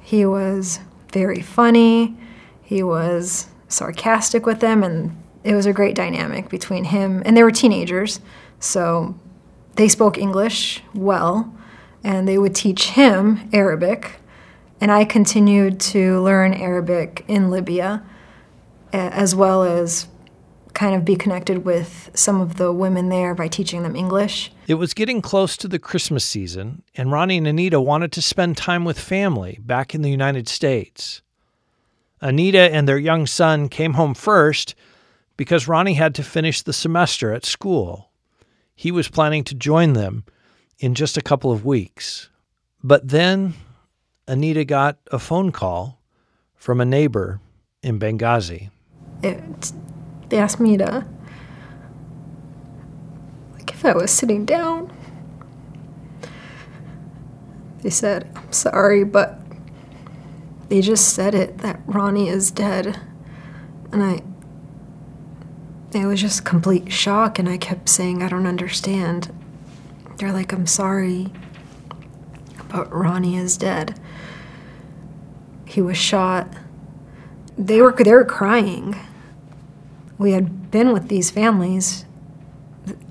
He 0.00 0.26
was 0.26 0.80
very 1.12 1.40
funny. 1.40 2.16
He 2.62 2.82
was 2.82 3.48
sarcastic 3.68 4.46
with 4.46 4.60
them, 4.60 4.82
and 4.82 5.16
it 5.44 5.54
was 5.54 5.66
a 5.66 5.72
great 5.72 5.94
dynamic 5.94 6.48
between 6.48 6.84
him 6.84 7.22
and 7.24 7.36
they 7.36 7.42
were 7.42 7.50
teenagers. 7.50 8.20
So 8.60 9.14
they 9.76 9.88
spoke 9.88 10.18
English 10.18 10.82
well, 10.94 11.54
and 12.04 12.26
they 12.26 12.38
would 12.38 12.54
teach 12.54 12.90
him 12.90 13.48
Arabic. 13.52 14.20
And 14.80 14.90
I 14.90 15.04
continued 15.04 15.80
to 15.80 16.20
learn 16.22 16.54
Arabic 16.54 17.24
in 17.28 17.50
Libya, 17.50 18.02
as 18.92 19.34
well 19.34 19.62
as 19.62 20.08
kind 20.74 20.94
of 20.94 21.04
be 21.04 21.16
connected 21.16 21.64
with 21.64 22.10
some 22.14 22.40
of 22.40 22.56
the 22.56 22.72
women 22.72 23.08
there 23.08 23.34
by 23.34 23.48
teaching 23.48 23.82
them 23.82 23.96
English. 23.96 24.52
It 24.66 24.74
was 24.74 24.94
getting 24.94 25.22
close 25.22 25.56
to 25.58 25.68
the 25.68 25.78
Christmas 25.78 26.24
season, 26.24 26.82
and 26.94 27.12
Ronnie 27.12 27.38
and 27.38 27.46
Anita 27.46 27.80
wanted 27.80 28.12
to 28.12 28.22
spend 28.22 28.56
time 28.56 28.84
with 28.84 28.98
family 28.98 29.58
back 29.60 29.94
in 29.94 30.02
the 30.02 30.10
United 30.10 30.48
States. 30.48 31.22
Anita 32.20 32.72
and 32.72 32.88
their 32.88 32.98
young 32.98 33.26
son 33.26 33.68
came 33.68 33.94
home 33.94 34.14
first 34.14 34.74
because 35.36 35.68
Ronnie 35.68 35.94
had 35.94 36.14
to 36.14 36.22
finish 36.22 36.62
the 36.62 36.72
semester 36.72 37.32
at 37.32 37.44
school. 37.44 38.10
He 38.74 38.90
was 38.90 39.08
planning 39.08 39.44
to 39.44 39.54
join 39.54 39.92
them 39.94 40.24
in 40.78 40.94
just 40.94 41.16
a 41.16 41.22
couple 41.22 41.50
of 41.50 41.64
weeks. 41.64 42.28
But 42.82 43.08
then 43.08 43.54
Anita 44.28 44.64
got 44.64 44.98
a 45.10 45.18
phone 45.18 45.52
call 45.52 46.00
from 46.54 46.80
a 46.80 46.84
neighbor 46.84 47.40
in 47.82 47.98
Benghazi. 47.98 48.70
It, 49.22 49.72
they 50.32 50.38
asked 50.38 50.60
me 50.60 50.78
to, 50.78 51.04
like, 53.52 53.70
if 53.70 53.84
I 53.84 53.92
was 53.92 54.10
sitting 54.10 54.46
down. 54.46 54.90
They 57.82 57.90
said, 57.90 58.30
I'm 58.34 58.50
sorry, 58.50 59.04
but 59.04 59.38
they 60.70 60.80
just 60.80 61.12
said 61.12 61.34
it 61.34 61.58
that 61.58 61.82
Ronnie 61.84 62.30
is 62.30 62.50
dead. 62.50 62.98
And 63.92 64.02
I, 64.02 64.22
it 65.92 66.06
was 66.06 66.18
just 66.18 66.46
complete 66.46 66.90
shock, 66.90 67.38
and 67.38 67.46
I 67.46 67.58
kept 67.58 67.90
saying, 67.90 68.22
I 68.22 68.30
don't 68.30 68.46
understand. 68.46 69.30
They're 70.16 70.32
like, 70.32 70.54
I'm 70.54 70.66
sorry, 70.66 71.30
but 72.70 72.90
Ronnie 72.90 73.36
is 73.36 73.58
dead. 73.58 74.00
He 75.66 75.82
was 75.82 75.98
shot. 75.98 76.48
They 77.58 77.82
were 77.82 77.92
they 77.92 78.12
were 78.12 78.24
crying. 78.24 78.96
We 80.22 80.30
had 80.30 80.70
been 80.70 80.92
with 80.92 81.08
these 81.08 81.32
families 81.32 82.04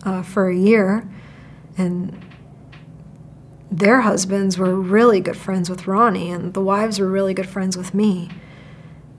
uh, 0.05 0.23
for 0.23 0.47
a 0.47 0.55
year, 0.55 1.05
and 1.77 2.17
their 3.69 3.99
husbands 3.99 4.57
were 4.57 4.73
really 4.73 5.19
good 5.19 5.35
friends 5.35 5.69
with 5.69 5.87
Ronnie, 5.87 6.31
and 6.31 6.53
the 6.53 6.61
wives 6.61 6.99
were 7.01 7.09
really 7.09 7.33
good 7.33 7.49
friends 7.49 7.75
with 7.75 7.93
me. 7.93 8.29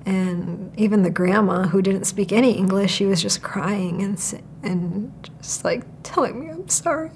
And 0.06 0.72
even 0.80 1.02
the 1.02 1.10
grandma, 1.10 1.64
who 1.64 1.82
didn't 1.82 2.04
speak 2.04 2.32
any 2.32 2.52
English, 2.52 2.92
she 2.92 3.04
was 3.04 3.20
just 3.20 3.42
crying 3.42 4.00
and, 4.00 4.42
and 4.62 5.30
just 5.42 5.62
like 5.62 5.84
telling 6.02 6.40
me 6.40 6.48
I'm 6.48 6.70
sorry. 6.70 7.10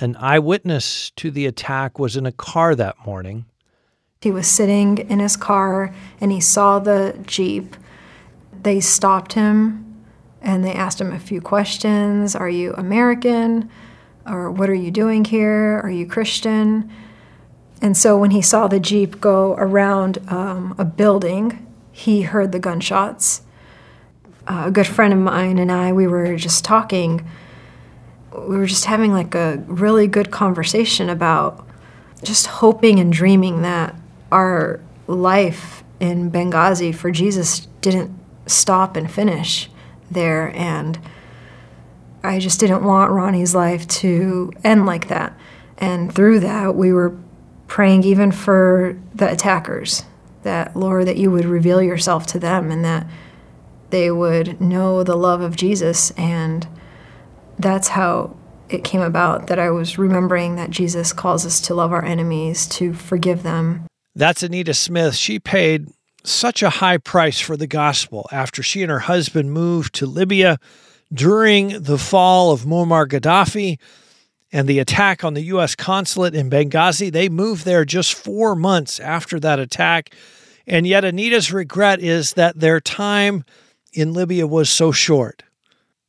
An 0.00 0.16
eyewitness 0.16 1.10
to 1.16 1.30
the 1.30 1.44
attack 1.44 1.98
was 1.98 2.16
in 2.16 2.24
a 2.24 2.32
car 2.32 2.74
that 2.74 2.96
morning. 3.04 3.44
He 4.22 4.30
was 4.30 4.46
sitting 4.46 4.96
in 4.96 5.18
his 5.18 5.36
car 5.36 5.94
and 6.18 6.32
he 6.32 6.40
saw 6.40 6.78
the 6.78 7.22
Jeep. 7.26 7.76
They 8.66 8.80
stopped 8.80 9.34
him 9.34 10.02
and 10.42 10.64
they 10.64 10.72
asked 10.72 11.00
him 11.00 11.12
a 11.12 11.20
few 11.20 11.40
questions 11.40 12.34
Are 12.34 12.48
you 12.48 12.74
American? 12.74 13.70
Or 14.26 14.50
what 14.50 14.68
are 14.68 14.74
you 14.74 14.90
doing 14.90 15.24
here? 15.24 15.80
Are 15.84 15.88
you 15.88 16.04
Christian? 16.04 16.90
And 17.80 17.96
so 17.96 18.18
when 18.18 18.32
he 18.32 18.42
saw 18.42 18.66
the 18.66 18.80
Jeep 18.80 19.20
go 19.20 19.52
around 19.52 20.18
um, 20.26 20.74
a 20.78 20.84
building, 20.84 21.64
he 21.92 22.22
heard 22.22 22.50
the 22.50 22.58
gunshots. 22.58 23.42
Uh, 24.48 24.64
a 24.66 24.70
good 24.72 24.88
friend 24.88 25.12
of 25.12 25.20
mine 25.20 25.60
and 25.60 25.70
I, 25.70 25.92
we 25.92 26.08
were 26.08 26.34
just 26.34 26.64
talking. 26.64 27.24
We 28.32 28.56
were 28.56 28.66
just 28.66 28.86
having 28.86 29.12
like 29.12 29.36
a 29.36 29.62
really 29.68 30.08
good 30.08 30.32
conversation 30.32 31.08
about 31.08 31.64
just 32.24 32.48
hoping 32.48 32.98
and 32.98 33.12
dreaming 33.12 33.62
that 33.62 33.94
our 34.32 34.80
life 35.06 35.84
in 36.00 36.32
Benghazi 36.32 36.92
for 36.92 37.12
Jesus 37.12 37.66
didn't 37.80 38.25
stop 38.46 38.96
and 38.96 39.10
finish 39.10 39.70
there. 40.10 40.54
And 40.56 40.98
I 42.22 42.38
just 42.38 42.60
didn't 42.60 42.84
want 42.84 43.12
Ronnie's 43.12 43.54
life 43.54 43.86
to 43.88 44.52
end 44.64 44.86
like 44.86 45.08
that. 45.08 45.36
And 45.78 46.12
through 46.12 46.40
that, 46.40 46.74
we 46.74 46.92
were 46.92 47.16
praying 47.66 48.04
even 48.04 48.32
for 48.32 48.98
the 49.14 49.30
attackers 49.30 50.04
that 50.42 50.76
Lord 50.76 51.06
that 51.08 51.16
you 51.16 51.30
would 51.30 51.44
reveal 51.44 51.82
yourself 51.82 52.26
to 52.28 52.38
them 52.38 52.70
and 52.70 52.84
that 52.84 53.06
they 53.90 54.10
would 54.10 54.60
know 54.60 55.02
the 55.02 55.16
love 55.16 55.40
of 55.40 55.56
Jesus 55.56 56.12
and 56.12 56.66
that's 57.58 57.88
how 57.88 58.36
it 58.68 58.84
came 58.84 59.00
about 59.00 59.46
that 59.46 59.58
I 59.58 59.70
was 59.70 59.98
remembering 59.98 60.56
that 60.56 60.70
Jesus 60.70 61.12
calls 61.12 61.46
us 61.46 61.60
to 61.62 61.74
love 61.74 61.92
our 61.92 62.04
enemies, 62.04 62.66
to 62.68 62.92
forgive 62.92 63.42
them. 63.42 63.86
That's 64.14 64.42
Anita 64.42 64.74
Smith. 64.74 65.14
She 65.14 65.38
paid 65.38 65.88
such 66.26 66.62
a 66.62 66.70
high 66.70 66.98
price 66.98 67.40
for 67.40 67.56
the 67.56 67.66
gospel 67.66 68.28
after 68.32 68.62
she 68.62 68.82
and 68.82 68.90
her 68.90 69.00
husband 69.00 69.52
moved 69.52 69.94
to 69.94 70.06
Libya 70.06 70.58
during 71.12 71.82
the 71.82 71.98
fall 71.98 72.50
of 72.50 72.64
Muammar 72.64 73.06
Gaddafi 73.06 73.78
and 74.52 74.68
the 74.68 74.78
attack 74.78 75.24
on 75.24 75.34
the 75.34 75.42
U.S. 75.42 75.74
consulate 75.74 76.34
in 76.34 76.50
Benghazi. 76.50 77.12
They 77.12 77.28
moved 77.28 77.64
there 77.64 77.84
just 77.84 78.14
four 78.14 78.54
months 78.54 79.00
after 79.00 79.38
that 79.40 79.58
attack. 79.58 80.14
And 80.66 80.86
yet, 80.86 81.04
Anita's 81.04 81.52
regret 81.52 82.00
is 82.00 82.32
that 82.34 82.58
their 82.58 82.80
time 82.80 83.44
in 83.92 84.12
Libya 84.12 84.46
was 84.46 84.68
so 84.68 84.92
short. 84.92 85.42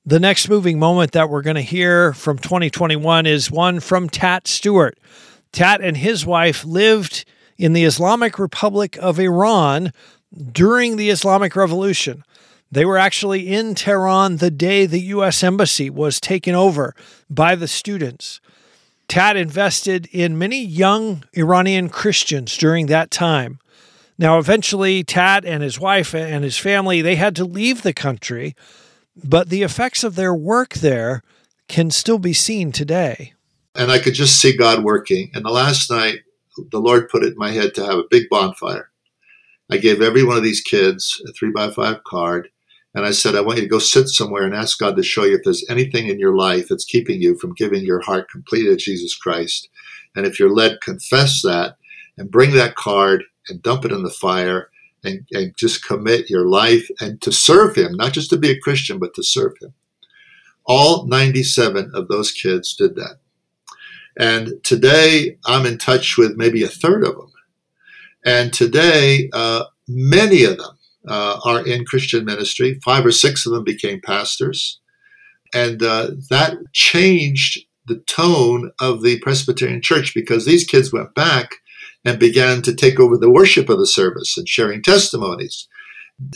The 0.06 0.20
next 0.20 0.50
moving 0.50 0.80
moment 0.80 1.12
that 1.12 1.30
we're 1.30 1.42
going 1.42 1.56
to 1.58 1.62
hear 1.62 2.14
from 2.14 2.38
2021 2.38 3.26
is 3.26 3.52
one 3.52 3.80
from 3.80 4.10
Tat 4.10 4.48
Stewart. 4.48 4.98
Tat 5.52 5.82
and 5.82 5.98
his 5.98 6.26
wife 6.26 6.64
lived 6.66 7.26
in 7.58 7.74
the 7.74 7.84
Islamic 7.84 8.38
Republic 8.40 8.98
of 8.98 9.20
Iran 9.20 9.92
during 10.52 10.96
the 10.96 11.10
Islamic 11.10 11.56
Revolution. 11.56 12.24
They 12.72 12.86
were 12.86 12.98
actually 12.98 13.48
in 13.48 13.76
Tehran 13.76 14.38
the 14.38 14.52
day 14.52 14.86
the 14.86 15.00
U.S. 15.00 15.42
Embassy 15.44 15.90
was 15.90 16.20
taken 16.20 16.54
over 16.54 16.94
by 17.30 17.56
the 17.56 17.68
students. 17.68 18.42
Tat 19.08 19.38
invested 19.38 20.08
in 20.12 20.38
many 20.38 20.62
young 20.64 21.24
Iranian 21.34 21.88
Christians 21.88 22.58
during 22.58 22.88
that 22.88 23.10
time. 23.10 23.60
Now, 24.18 24.38
eventually, 24.38 25.04
Tat 25.04 25.46
and 25.46 25.64
his 25.64 25.80
wife 25.80 26.14
and 26.14 26.44
his 26.44 26.58
family, 26.58 27.02
they 27.02 27.16
had 27.16 27.36
to 27.38 27.46
leave 27.46 27.84
the 27.84 27.94
country, 27.94 28.56
but 29.16 29.50
the 29.50 29.64
effects 29.64 30.04
of 30.04 30.16
their 30.16 30.34
work 30.34 30.74
there 30.76 31.22
can 31.70 31.92
still 31.92 32.20
be 32.20 32.34
seen 32.34 32.72
today. 32.72 33.34
And 33.76 33.92
I 33.92 34.00
could 34.00 34.16
just 34.16 34.42
see 34.42 34.58
God 34.58 34.84
working. 34.84 35.30
And 35.34 35.46
the 35.46 35.52
last 35.52 35.90
night, 35.92 36.20
the 36.72 36.80
Lord 36.80 37.10
put 37.10 37.24
it 37.24 37.34
in 37.34 37.38
my 37.38 37.52
head 37.52 37.74
to 37.76 37.86
have 37.86 38.00
a 38.00 38.08
big 38.10 38.30
bonfire. 38.30 38.90
I 39.70 39.78
gave 39.78 40.02
every 40.02 40.24
one 40.24 40.38
of 40.38 40.44
these 40.44 40.62
kids 40.62 41.22
a 41.28 41.34
three 41.34 41.52
by 41.52 41.70
five 41.72 42.04
card 42.04 42.50
and 42.98 43.06
I 43.06 43.12
said, 43.12 43.36
I 43.36 43.42
want 43.42 43.58
you 43.58 43.64
to 43.66 43.70
go 43.70 43.78
sit 43.78 44.08
somewhere 44.08 44.44
and 44.44 44.56
ask 44.56 44.80
God 44.80 44.96
to 44.96 45.04
show 45.04 45.24
you 45.24 45.36
if 45.36 45.44
there's 45.44 45.64
anything 45.70 46.08
in 46.08 46.20
your 46.20 46.36
life 46.36 46.68
that's 46.68 46.84
keeping 46.84 47.22
you 47.22 47.38
from 47.38 47.54
giving 47.54 47.84
your 47.84 48.02
heart 48.02 48.28
completely 48.28 48.70
to 48.70 48.76
Jesus 48.76 49.16
Christ. 49.16 49.70
And 50.16 50.26
if 50.26 50.40
you're 50.40 50.50
led, 50.50 50.82
confess 50.82 51.44
that 51.44 51.76
and 52.18 52.32
bring 52.32 52.54
that 52.54 52.76
card 52.76 53.26
and 53.50 53.62
dump 53.62 53.86
it 53.86 53.92
in 53.92 54.02
the 54.02 54.10
fire 54.10 54.72
and, 55.04 55.28
and 55.32 55.56
just 55.56 55.86
commit 55.86 56.30
your 56.30 56.48
life 56.48 56.90
and 57.00 57.22
to 57.22 57.32
serve 57.32 57.76
Him, 57.76 57.94
not 57.94 58.14
just 58.14 58.32
to 58.32 58.38
be 58.38 58.50
a 58.50 58.60
Christian, 58.60 58.98
but 58.98 59.14
to 59.14 59.22
serve 59.22 59.54
Him. 59.62 59.76
All 60.66 61.06
97 61.06 61.92
of 61.94 62.08
those 62.08 62.32
kids 62.32 62.76
did 62.76 62.96
that. 62.96 63.20
And 64.20 64.64
today 64.64 65.38
I'm 65.46 65.66
in 65.66 65.78
touch 65.78 66.18
with 66.18 66.38
maybe 66.38 66.64
a 66.64 66.68
third 66.68 67.04
of 67.04 67.16
them. 67.16 67.32
And 68.26 68.52
today, 68.52 69.30
uh, 69.32 69.66
many 69.88 70.44
of 70.44 70.58
them 70.58 70.78
uh, 71.08 71.40
are 71.46 71.66
in 71.66 71.86
Christian 71.86 72.26
ministry. 72.26 72.80
Five 72.84 73.06
or 73.06 73.12
six 73.12 73.46
of 73.46 73.54
them 73.54 73.64
became 73.64 74.02
pastors. 74.02 74.80
And 75.54 75.82
uh, 75.82 76.12
that 76.30 76.58
changed 76.74 77.60
the 77.86 78.00
tone 78.00 78.72
of 78.82 79.02
the 79.02 79.20
Presbyterian 79.20 79.82
Church 79.82 80.14
because 80.14 80.46
these 80.46 80.66
kids 80.66 80.92
went 80.92 81.16
back 81.16 81.56
and 82.04 82.20
began 82.20 82.62
to 82.64 82.76
take 82.76 83.00
over 83.00 83.18
the 83.18 83.32
worship 83.32 83.70
of 83.70 83.80
the 83.80 83.88
service 83.88 84.38
and 84.38 84.48
sharing 84.48 84.82
testimonies. 84.82 85.68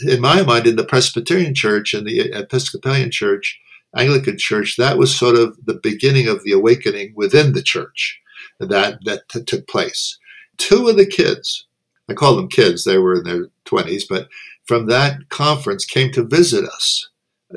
In 0.06 0.20
my 0.20 0.42
mind, 0.42 0.66
in 0.66 0.76
the 0.76 0.84
Presbyterian 0.84 1.54
Church 1.54 1.92
and 1.92 2.06
the 2.06 2.30
Episcopalian 2.32 3.10
Church, 3.10 3.60
Anglican 3.96 4.38
Church, 4.38 4.76
that 4.76 4.98
was 4.98 5.14
sort 5.14 5.36
of 5.36 5.56
the 5.64 5.78
beginning 5.82 6.28
of 6.28 6.42
the 6.44 6.52
awakening 6.52 7.12
within 7.14 7.52
the 7.52 7.62
church 7.62 8.20
that, 8.58 8.98
that 9.04 9.28
t- 9.28 9.42
took 9.44 9.66
place. 9.68 10.18
Two 10.56 10.88
of 10.88 10.96
the 10.96 11.06
kids, 11.06 11.66
I 12.08 12.14
call 12.14 12.36
them 12.36 12.48
kids, 12.48 12.84
they 12.84 12.98
were 12.98 13.16
in 13.16 13.24
their 13.24 13.46
20s, 13.66 14.04
but 14.08 14.28
from 14.64 14.86
that 14.86 15.28
conference 15.28 15.84
came 15.84 16.12
to 16.12 16.22
visit 16.22 16.64
us 16.64 17.10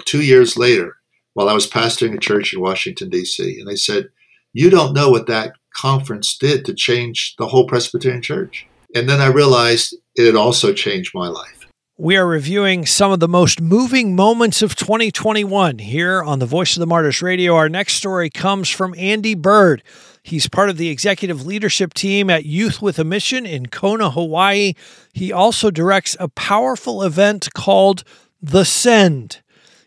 two 0.06 0.22
years 0.22 0.58
later 0.58 0.98
while 1.34 1.50
I 1.50 1.54
was 1.54 1.70
pastoring 1.70 2.16
a 2.16 2.20
church 2.20 2.54
in 2.54 2.62
Washington, 2.62 3.10
D.C. 3.10 3.60
And 3.60 3.68
they 3.68 3.76
said, 3.76 4.10
You 4.54 4.70
don't 4.70 4.94
know 4.94 5.10
what 5.10 5.28
that 5.28 5.54
conference 5.74 6.38
did 6.38 6.66
to 6.66 6.74
change 6.74 7.36
the 7.38 7.48
whole 7.48 7.68
Presbyterian 7.68 8.22
church. 8.22 8.66
And 8.96 9.10
then 9.10 9.20
I 9.22 9.28
realized 9.28 9.96
it 10.16 10.26
had 10.26 10.36
also 10.36 10.74
changed 10.74 11.14
my 11.14 11.28
life. 11.28 11.65
We 11.98 12.18
are 12.18 12.28
reviewing 12.28 12.86
some 12.86 13.14
of 13.14 13.22
the 13.22 13.28
most 13.30 13.62
moving 13.62 14.18
moments 14.18 14.62
of 14.62 14.76
2021 14.76 15.80
here 15.80 16.22
on 16.22 16.40
the 16.40 16.46
Voice 16.46 16.76
of 16.76 16.82
the 16.82 16.86
Martyrs 16.86 17.22
Radio. 17.22 17.56
Our 17.56 17.70
next 17.70 17.94
story 17.94 18.30
comes 18.30 18.70
from 18.70 18.94
Andy 18.98 19.34
Byrd. 19.34 19.82
He's 20.22 20.50
part 20.50 20.70
of 20.70 20.76
the 20.76 20.90
executive 20.90 21.46
leadership 21.46 21.94
team 21.94 22.30
at 22.30 22.44
Youth 22.44 22.82
with 22.82 23.00
a 23.00 23.06
Mission 23.06 23.46
in 23.46 23.68
Kona, 23.68 24.10
Hawaii. 24.10 24.74
He 25.14 25.32
also 25.32 25.72
directs 25.72 26.18
a 26.20 26.28
powerful 26.28 27.02
event 27.02 27.48
called 27.54 28.04
The 28.42 28.66
Send. 28.66 29.42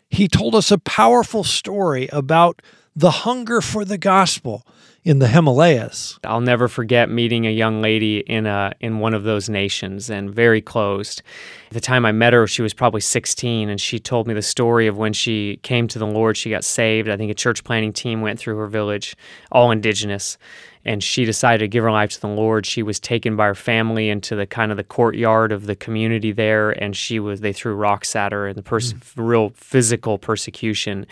He 0.09 0.27
told 0.27 0.55
us 0.55 0.71
a 0.71 0.79
powerful 0.79 1.43
story 1.43 2.09
about 2.11 2.59
the 2.95 3.11
hunger 3.11 3.61
for 3.61 3.85
the 3.85 3.99
gospel 3.99 4.65
in 5.05 5.19
the 5.19 5.27
Himalayas. 5.27 6.19
I'll 6.23 6.41
never 6.41 6.67
forget 6.67 7.09
meeting 7.09 7.47
a 7.47 7.51
young 7.51 7.81
lady 7.81 8.19
in 8.19 8.45
a 8.45 8.73
in 8.79 8.99
one 8.99 9.13
of 9.13 9.23
those 9.23 9.49
nations 9.49 10.09
and 10.09 10.33
very 10.33 10.61
closed. 10.61 11.21
At 11.67 11.73
the 11.73 11.81
time 11.81 12.05
I 12.05 12.11
met 12.11 12.33
her, 12.33 12.47
she 12.47 12.61
was 12.61 12.73
probably 12.73 13.01
16 13.01 13.69
and 13.69 13.79
she 13.79 13.99
told 13.99 14.27
me 14.27 14.33
the 14.33 14.41
story 14.41 14.87
of 14.87 14.97
when 14.97 15.13
she 15.13 15.59
came 15.63 15.87
to 15.89 15.99
the 15.99 16.07
Lord, 16.07 16.35
she 16.35 16.49
got 16.49 16.63
saved. 16.63 17.07
I 17.09 17.15
think 17.15 17.31
a 17.31 17.35
church 17.35 17.63
planting 17.63 17.93
team 17.93 18.21
went 18.21 18.39
through 18.39 18.57
her 18.57 18.67
village, 18.67 19.15
all 19.51 19.71
indigenous, 19.71 20.37
and 20.83 21.03
she 21.03 21.25
decided 21.25 21.59
to 21.59 21.67
give 21.67 21.83
her 21.83 21.91
life 21.91 22.11
to 22.11 22.21
the 22.21 22.27
Lord. 22.27 22.65
She 22.65 22.83
was 22.83 22.99
taken 22.99 23.35
by 23.35 23.47
her 23.47 23.55
family 23.55 24.09
into 24.09 24.35
the 24.35 24.47
kind 24.47 24.71
of 24.71 24.77
the 24.77 24.83
courtyard 24.83 25.51
of 25.51 25.65
the 25.65 25.75
community 25.75 26.31
there 26.31 26.71
and 26.71 26.95
she 26.95 27.19
was 27.19 27.41
they 27.41 27.53
threw 27.53 27.73
rocks 27.73 28.15
at 28.15 28.31
her 28.31 28.47
and 28.47 28.57
the 28.57 28.63
pers- 28.63 28.93
mm. 28.93 29.01
real 29.15 29.51
physical 29.55 30.17
persecution 30.17 31.05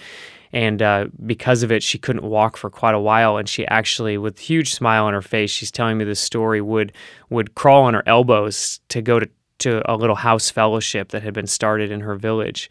and 0.54 0.82
uh, 0.82 1.08
because 1.26 1.64
of 1.64 1.72
it 1.72 1.84
she 1.84 1.98
couldn't 1.98 2.24
walk 2.24 2.58
for 2.58 2.70
quite 2.70 2.96
a 2.96 3.00
while. 3.00 3.38
And 3.38 3.48
she 3.48 3.66
actually 3.68 4.18
with 4.18 4.40
huge 4.40 4.74
smile 4.74 5.06
on 5.06 5.14
her 5.14 5.22
face 5.22 5.52
she's 5.52 5.72
telling 5.72 5.98
me 5.98 6.06
this 6.06 6.20
story 6.20 6.62
would 6.62 6.94
would 7.30 7.56
crawl 7.56 7.84
on 7.84 7.94
her 7.94 8.04
elbows 8.06 8.80
to 8.90 9.02
go 9.02 9.20
to 9.20 9.30
to 9.60 9.82
a 9.92 9.96
little 9.96 10.16
house 10.16 10.52
fellowship 10.52 11.10
that 11.10 11.24
had 11.24 11.34
been 11.34 11.48
started 11.48 11.92
in 11.92 12.02
her 12.02 12.16
village. 12.16 12.70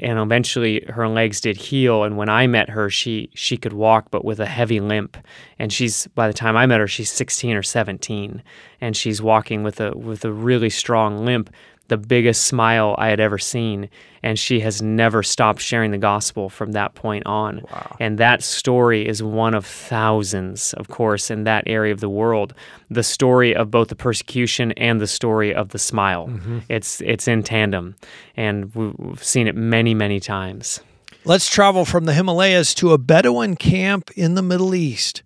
And 0.00 0.18
eventually 0.18 0.84
her 0.88 1.06
legs 1.08 1.40
did 1.40 1.56
heal. 1.56 2.02
And 2.02 2.16
when 2.16 2.28
i 2.28 2.46
met 2.46 2.70
her 2.70 2.90
she 2.90 3.30
she 3.34 3.56
could 3.56 3.72
walk 3.72 4.10
but 4.10 4.24
with 4.24 4.40
a 4.40 4.46
heavy 4.46 4.80
limp. 4.80 5.16
And 5.58 5.72
she's 5.72 6.06
by 6.08 6.26
the 6.26 6.34
time 6.34 6.56
i 6.56 6.66
met 6.66 6.80
her 6.80 6.88
she's 6.88 7.10
16 7.10 7.56
or 7.56 7.62
17 7.62 8.42
and 8.80 8.96
she's 8.96 9.22
walking 9.22 9.62
with 9.62 9.80
a 9.80 9.96
with 9.96 10.24
a 10.24 10.32
really 10.32 10.70
strong 10.70 11.24
limp 11.24 11.50
the 11.88 11.96
biggest 11.96 12.44
smile 12.44 12.94
I 12.98 13.08
had 13.08 13.20
ever 13.20 13.38
seen. 13.38 13.88
And 14.22 14.38
she 14.38 14.60
has 14.60 14.80
never 14.80 15.22
stopped 15.22 15.60
sharing 15.60 15.90
the 15.90 15.98
gospel 15.98 16.48
from 16.48 16.72
that 16.72 16.94
point 16.94 17.26
on. 17.26 17.60
Wow. 17.70 17.96
And 18.00 18.16
that 18.18 18.42
story 18.42 19.06
is 19.06 19.22
one 19.22 19.52
of 19.52 19.66
thousands, 19.66 20.72
of 20.74 20.88
course, 20.88 21.30
in 21.30 21.44
that 21.44 21.64
area 21.66 21.92
of 21.92 22.00
the 22.00 22.08
world. 22.08 22.54
The 22.88 23.02
story 23.02 23.54
of 23.54 23.70
both 23.70 23.88
the 23.88 23.96
persecution 23.96 24.72
and 24.72 24.98
the 24.98 25.06
story 25.06 25.54
of 25.54 25.68
the 25.70 25.78
smile. 25.78 26.28
Mm-hmm. 26.28 26.60
It's, 26.70 27.02
it's 27.02 27.28
in 27.28 27.42
tandem. 27.42 27.96
And 28.34 28.74
we've 28.74 29.22
seen 29.22 29.46
it 29.46 29.54
many, 29.54 29.92
many 29.92 30.20
times. 30.20 30.80
Let's 31.26 31.48
travel 31.48 31.84
from 31.84 32.04
the 32.04 32.14
Himalayas 32.14 32.74
to 32.74 32.92
a 32.92 32.98
Bedouin 32.98 33.56
camp 33.56 34.10
in 34.16 34.34
the 34.34 34.42
Middle 34.42 34.74
East. 34.74 35.22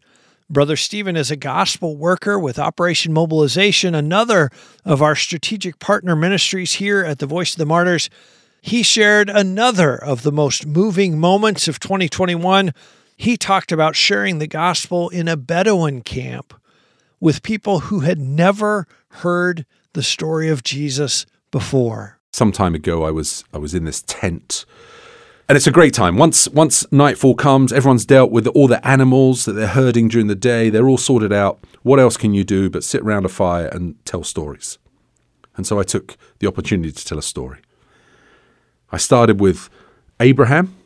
Brother 0.50 0.76
Stephen 0.76 1.14
is 1.14 1.30
a 1.30 1.36
gospel 1.36 1.94
worker 1.94 2.38
with 2.38 2.58
Operation 2.58 3.12
Mobilization, 3.12 3.94
another 3.94 4.48
of 4.82 5.02
our 5.02 5.14
strategic 5.14 5.78
partner 5.78 6.16
ministries 6.16 6.74
here 6.74 7.04
at 7.04 7.18
the 7.18 7.26
Voice 7.26 7.52
of 7.52 7.58
the 7.58 7.66
Martyrs. 7.66 8.08
He 8.62 8.82
shared 8.82 9.28
another 9.28 9.94
of 9.94 10.22
the 10.22 10.32
most 10.32 10.66
moving 10.66 11.18
moments 11.18 11.68
of 11.68 11.78
2021. 11.80 12.72
He 13.14 13.36
talked 13.36 13.72
about 13.72 13.94
sharing 13.94 14.38
the 14.38 14.46
gospel 14.46 15.10
in 15.10 15.28
a 15.28 15.36
Bedouin 15.36 16.00
camp 16.00 16.54
with 17.20 17.42
people 17.42 17.80
who 17.80 18.00
had 18.00 18.18
never 18.18 18.86
heard 19.08 19.66
the 19.92 20.02
story 20.02 20.48
of 20.48 20.62
Jesus 20.62 21.26
before. 21.50 22.20
Some 22.32 22.52
time 22.52 22.74
ago, 22.74 23.04
I 23.04 23.10
was 23.10 23.44
I 23.52 23.58
was 23.58 23.74
in 23.74 23.84
this 23.84 24.02
tent 24.06 24.64
and 25.48 25.56
it's 25.56 25.66
a 25.66 25.72
great 25.72 25.94
time. 25.94 26.16
Once 26.16 26.46
once 26.48 26.90
nightfall 26.92 27.34
comes, 27.34 27.72
everyone's 27.72 28.04
dealt 28.04 28.30
with 28.30 28.46
all 28.48 28.68
the 28.68 28.86
animals 28.86 29.46
that 29.46 29.52
they're 29.52 29.66
herding 29.66 30.08
during 30.08 30.26
the 30.26 30.34
day. 30.34 30.68
They're 30.68 30.88
all 30.88 30.98
sorted 30.98 31.32
out. 31.32 31.58
What 31.82 31.98
else 31.98 32.18
can 32.18 32.34
you 32.34 32.44
do 32.44 32.68
but 32.68 32.84
sit 32.84 33.00
around 33.00 33.24
a 33.24 33.30
fire 33.30 33.66
and 33.68 33.94
tell 34.04 34.22
stories? 34.22 34.78
And 35.56 35.66
so 35.66 35.80
I 35.80 35.84
took 35.84 36.18
the 36.38 36.46
opportunity 36.46 36.92
to 36.92 37.04
tell 37.04 37.18
a 37.18 37.22
story. 37.22 37.60
I 38.92 38.98
started 38.98 39.40
with 39.40 39.70
Abraham 40.20 40.76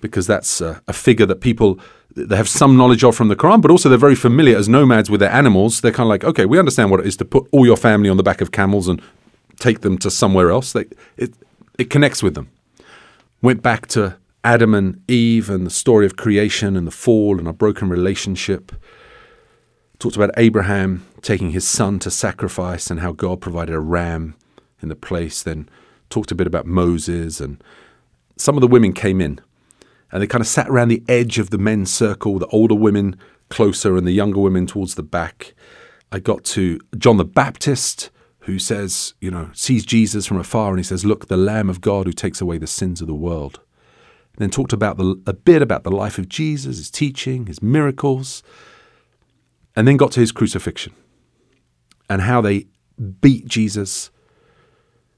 because 0.00 0.26
that's 0.26 0.60
a, 0.60 0.82
a 0.88 0.92
figure 0.94 1.26
that 1.26 1.40
people 1.42 1.78
they 2.14 2.36
have 2.36 2.48
some 2.48 2.78
knowledge 2.78 3.04
of 3.04 3.14
from 3.14 3.28
the 3.28 3.36
Quran, 3.36 3.60
but 3.60 3.70
also 3.70 3.90
they're 3.90 3.98
very 3.98 4.14
familiar 4.14 4.56
as 4.56 4.66
nomads 4.66 5.10
with 5.10 5.20
their 5.20 5.32
animals. 5.32 5.82
They're 5.82 5.92
kind 5.92 6.06
of 6.06 6.08
like, 6.08 6.24
okay, 6.24 6.46
we 6.46 6.58
understand 6.58 6.90
what 6.90 7.00
it 7.00 7.06
is 7.06 7.18
to 7.18 7.26
put 7.26 7.46
all 7.52 7.66
your 7.66 7.76
family 7.76 8.08
on 8.08 8.16
the 8.16 8.22
back 8.22 8.40
of 8.40 8.50
camels 8.50 8.88
and 8.88 9.02
take 9.58 9.82
them 9.82 9.98
to 9.98 10.10
somewhere 10.10 10.50
else. 10.50 10.72
They, 10.72 10.86
it, 11.18 11.34
it 11.78 11.90
connects 11.90 12.22
with 12.22 12.34
them 12.34 12.48
went 13.42 13.62
back 13.62 13.86
to 13.88 14.16
Adam 14.44 14.74
and 14.74 15.02
Eve 15.08 15.50
and 15.50 15.66
the 15.66 15.70
story 15.70 16.06
of 16.06 16.16
creation 16.16 16.76
and 16.76 16.86
the 16.86 16.92
fall 16.92 17.38
and 17.38 17.48
a 17.48 17.52
broken 17.52 17.88
relationship. 17.88 18.72
Talked 19.98 20.16
about 20.16 20.30
Abraham 20.36 21.06
taking 21.22 21.50
his 21.50 21.66
son 21.66 21.98
to 22.00 22.10
sacrifice 22.10 22.90
and 22.90 23.00
how 23.00 23.12
God 23.12 23.40
provided 23.40 23.74
a 23.74 23.80
ram 23.80 24.34
in 24.80 24.88
the 24.88 24.96
place. 24.96 25.42
Then 25.42 25.68
talked 26.10 26.30
a 26.30 26.34
bit 26.34 26.46
about 26.46 26.66
Moses 26.66 27.40
and 27.40 27.62
some 28.36 28.56
of 28.56 28.60
the 28.60 28.68
women 28.68 28.92
came 28.92 29.20
in 29.20 29.40
And 30.12 30.22
they 30.22 30.26
kind 30.26 30.42
of 30.42 30.46
sat 30.46 30.68
around 30.68 30.88
the 30.88 31.02
edge 31.08 31.38
of 31.38 31.50
the 31.50 31.58
men's 31.58 31.92
circle, 31.92 32.38
the 32.38 32.46
older 32.48 32.74
women 32.74 33.16
closer 33.48 33.96
and 33.96 34.06
the 34.06 34.12
younger 34.12 34.40
women 34.40 34.66
towards 34.66 34.94
the 34.94 35.02
back. 35.02 35.54
I 36.12 36.20
got 36.20 36.44
to 36.44 36.78
John 36.96 37.16
the 37.16 37.24
Baptist, 37.24 38.10
who 38.46 38.60
says, 38.60 39.14
you 39.20 39.30
know, 39.30 39.50
sees 39.52 39.84
Jesus 39.84 40.24
from 40.24 40.38
afar 40.38 40.70
and 40.70 40.78
he 40.78 40.84
says, 40.84 41.04
Look, 41.04 41.26
the 41.26 41.36
Lamb 41.36 41.68
of 41.68 41.80
God 41.80 42.06
who 42.06 42.12
takes 42.12 42.40
away 42.40 42.58
the 42.58 42.66
sins 42.66 43.00
of 43.00 43.08
the 43.08 43.14
world. 43.14 43.60
And 44.34 44.42
then 44.42 44.50
talked 44.50 44.72
about 44.72 44.98
the, 44.98 45.20
a 45.26 45.32
bit 45.32 45.62
about 45.62 45.82
the 45.82 45.90
life 45.90 46.16
of 46.18 46.28
Jesus, 46.28 46.76
his 46.76 46.90
teaching, 46.90 47.46
his 47.46 47.60
miracles, 47.60 48.42
and 49.74 49.88
then 49.88 49.96
got 49.96 50.12
to 50.12 50.20
his 50.20 50.30
crucifixion 50.30 50.92
and 52.08 52.22
how 52.22 52.40
they 52.40 52.66
beat 53.20 53.46
Jesus, 53.46 54.10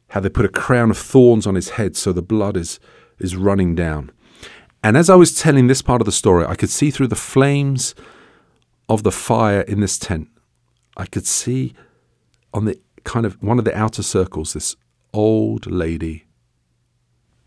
how 0.08 0.20
they 0.20 0.30
put 0.30 0.46
a 0.46 0.48
crown 0.50 0.90
of 0.90 0.96
thorns 0.96 1.46
on 1.46 1.54
his 1.54 1.70
head 1.70 1.96
so 1.96 2.12
the 2.12 2.22
blood 2.22 2.56
is, 2.56 2.80
is 3.18 3.36
running 3.36 3.74
down. 3.74 4.10
And 4.82 4.96
as 4.96 5.10
I 5.10 5.16
was 5.16 5.34
telling 5.34 5.66
this 5.66 5.82
part 5.82 6.00
of 6.00 6.06
the 6.06 6.12
story, 6.12 6.46
I 6.46 6.54
could 6.54 6.70
see 6.70 6.90
through 6.90 7.08
the 7.08 7.16
flames 7.16 7.94
of 8.88 9.02
the 9.02 9.12
fire 9.12 9.60
in 9.60 9.80
this 9.80 9.98
tent, 9.98 10.28
I 10.96 11.04
could 11.04 11.26
see 11.26 11.74
on 12.54 12.64
the 12.64 12.80
kind 13.08 13.24
of 13.24 13.42
one 13.42 13.58
of 13.58 13.64
the 13.64 13.74
outer 13.74 14.02
circles 14.02 14.52
this 14.52 14.76
old 15.14 15.66
lady, 15.66 16.26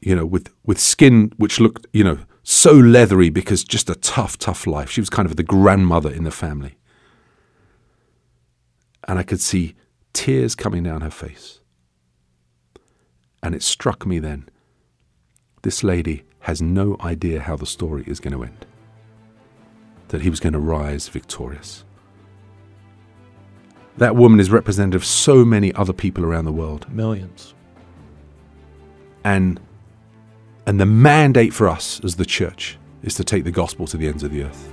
you 0.02 0.16
know, 0.16 0.26
with, 0.26 0.52
with 0.66 0.80
skin 0.80 1.32
which 1.38 1.60
looked, 1.60 1.86
you 1.94 2.04
know, 2.04 2.18
so 2.42 2.72
leathery 2.72 3.30
because 3.30 3.64
just 3.64 3.88
a 3.88 3.94
tough, 3.94 4.40
tough 4.40 4.66
life. 4.66 4.90
She 4.90 5.02
was 5.02 5.10
kind 5.12 5.28
of 5.28 5.36
the 5.36 5.44
grandmother 5.44 6.12
in 6.12 6.24
the 6.24 6.32
family. 6.32 6.78
And 9.08 9.20
I 9.20 9.24
could 9.24 9.40
see 9.40 9.76
tears 10.14 10.56
coming 10.56 10.82
down 10.82 11.02
her 11.02 11.12
face. 11.12 11.60
And 13.44 13.54
it 13.54 13.62
struck 13.62 14.06
me 14.06 14.18
then 14.18 14.50
this 15.62 15.84
lady 15.84 16.24
has 16.42 16.60
no 16.60 16.98
idea 17.02 17.40
how 17.42 17.56
the 17.56 17.68
story 17.68 18.04
is 18.08 18.20
going 18.20 18.34
to 18.34 18.44
end. 18.44 18.66
That 20.08 20.24
he 20.24 20.30
was 20.32 20.40
going 20.40 20.54
to 20.54 20.60
rise 20.60 21.08
victorious. 21.08 21.84
That 23.98 24.16
woman 24.16 24.40
is 24.40 24.50
representative 24.50 25.02
of 25.02 25.06
so 25.06 25.44
many 25.46 25.74
other 25.74 25.94
people 25.94 26.24
around 26.24 26.46
the 26.46 26.52
world. 26.52 26.92
Millions. 26.92 27.54
And 29.24 29.60
and 30.66 30.80
the 30.80 30.86
mandate 30.86 31.54
for 31.54 31.68
us 31.68 32.00
as 32.04 32.16
the 32.16 32.26
church 32.26 32.78
is 33.04 33.16
to 33.16 33.24
take 33.24 33.44
the 33.44 33.52
gospel 33.52 33.88
to 33.88 33.98
the 33.98 34.08
ends 34.08 34.24
of 34.24 34.32
the 34.32 34.44
earth. 34.44 34.72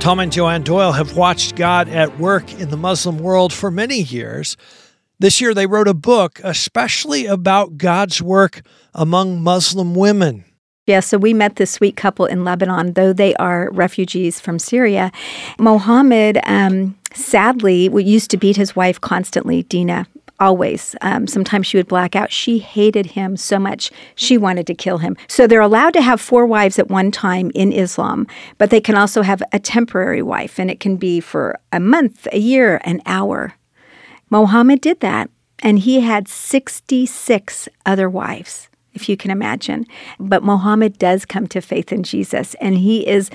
Tom 0.00 0.20
and 0.20 0.30
JoAnn 0.30 0.62
Doyle 0.62 0.92
have 0.92 1.16
watched 1.16 1.56
God 1.56 1.88
at 1.88 2.18
work 2.18 2.52
in 2.60 2.70
the 2.70 2.76
Muslim 2.76 3.18
world 3.18 3.52
for 3.52 3.70
many 3.70 4.00
years. 4.00 4.56
This 5.18 5.40
year, 5.40 5.52
they 5.52 5.66
wrote 5.66 5.88
a 5.88 5.94
book 5.94 6.40
especially 6.44 7.26
about 7.26 7.76
God's 7.76 8.22
work 8.22 8.62
among 8.94 9.42
Muslim 9.42 9.94
women. 9.94 10.44
Yeah, 10.86 11.00
so 11.00 11.18
we 11.18 11.34
met 11.34 11.56
this 11.56 11.72
sweet 11.72 11.96
couple 11.96 12.26
in 12.26 12.44
Lebanon, 12.44 12.92
though 12.92 13.12
they 13.12 13.34
are 13.36 13.70
refugees 13.72 14.38
from 14.38 14.60
Syria. 14.60 15.10
Mohammed, 15.58 16.38
um, 16.44 16.96
sadly, 17.12 17.90
used 18.04 18.30
to 18.30 18.36
beat 18.36 18.56
his 18.56 18.76
wife 18.76 19.00
constantly, 19.00 19.64
Dina, 19.64 20.06
always. 20.38 20.94
Um, 21.00 21.26
sometimes 21.26 21.66
she 21.66 21.76
would 21.76 21.88
black 21.88 22.14
out. 22.14 22.30
She 22.30 22.60
hated 22.60 23.06
him 23.06 23.36
so 23.36 23.58
much, 23.58 23.90
she 24.14 24.38
wanted 24.38 24.68
to 24.68 24.74
kill 24.76 24.98
him. 24.98 25.16
So 25.26 25.48
they're 25.48 25.60
allowed 25.60 25.92
to 25.94 26.02
have 26.02 26.20
four 26.20 26.46
wives 26.46 26.78
at 26.78 26.88
one 26.88 27.10
time 27.10 27.50
in 27.56 27.72
Islam, 27.72 28.28
but 28.56 28.70
they 28.70 28.80
can 28.80 28.94
also 28.94 29.22
have 29.22 29.42
a 29.52 29.58
temporary 29.58 30.22
wife, 30.22 30.56
and 30.56 30.70
it 30.70 30.78
can 30.78 30.96
be 30.96 31.18
for 31.18 31.58
a 31.72 31.80
month, 31.80 32.28
a 32.32 32.38
year, 32.38 32.80
an 32.84 33.02
hour. 33.06 33.54
Mohammed 34.30 34.82
did 34.82 35.00
that, 35.00 35.30
and 35.58 35.80
he 35.80 36.00
had 36.02 36.28
66 36.28 37.68
other 37.84 38.08
wives 38.08 38.68
if 38.96 39.08
you 39.08 39.16
can 39.16 39.30
imagine. 39.30 39.86
But 40.18 40.42
Mohammed 40.42 40.98
does 40.98 41.24
come 41.24 41.46
to 41.48 41.60
faith 41.60 41.92
in 41.92 42.02
Jesus, 42.02 42.54
and 42.60 42.76
he 42.76 43.06
is 43.06 43.30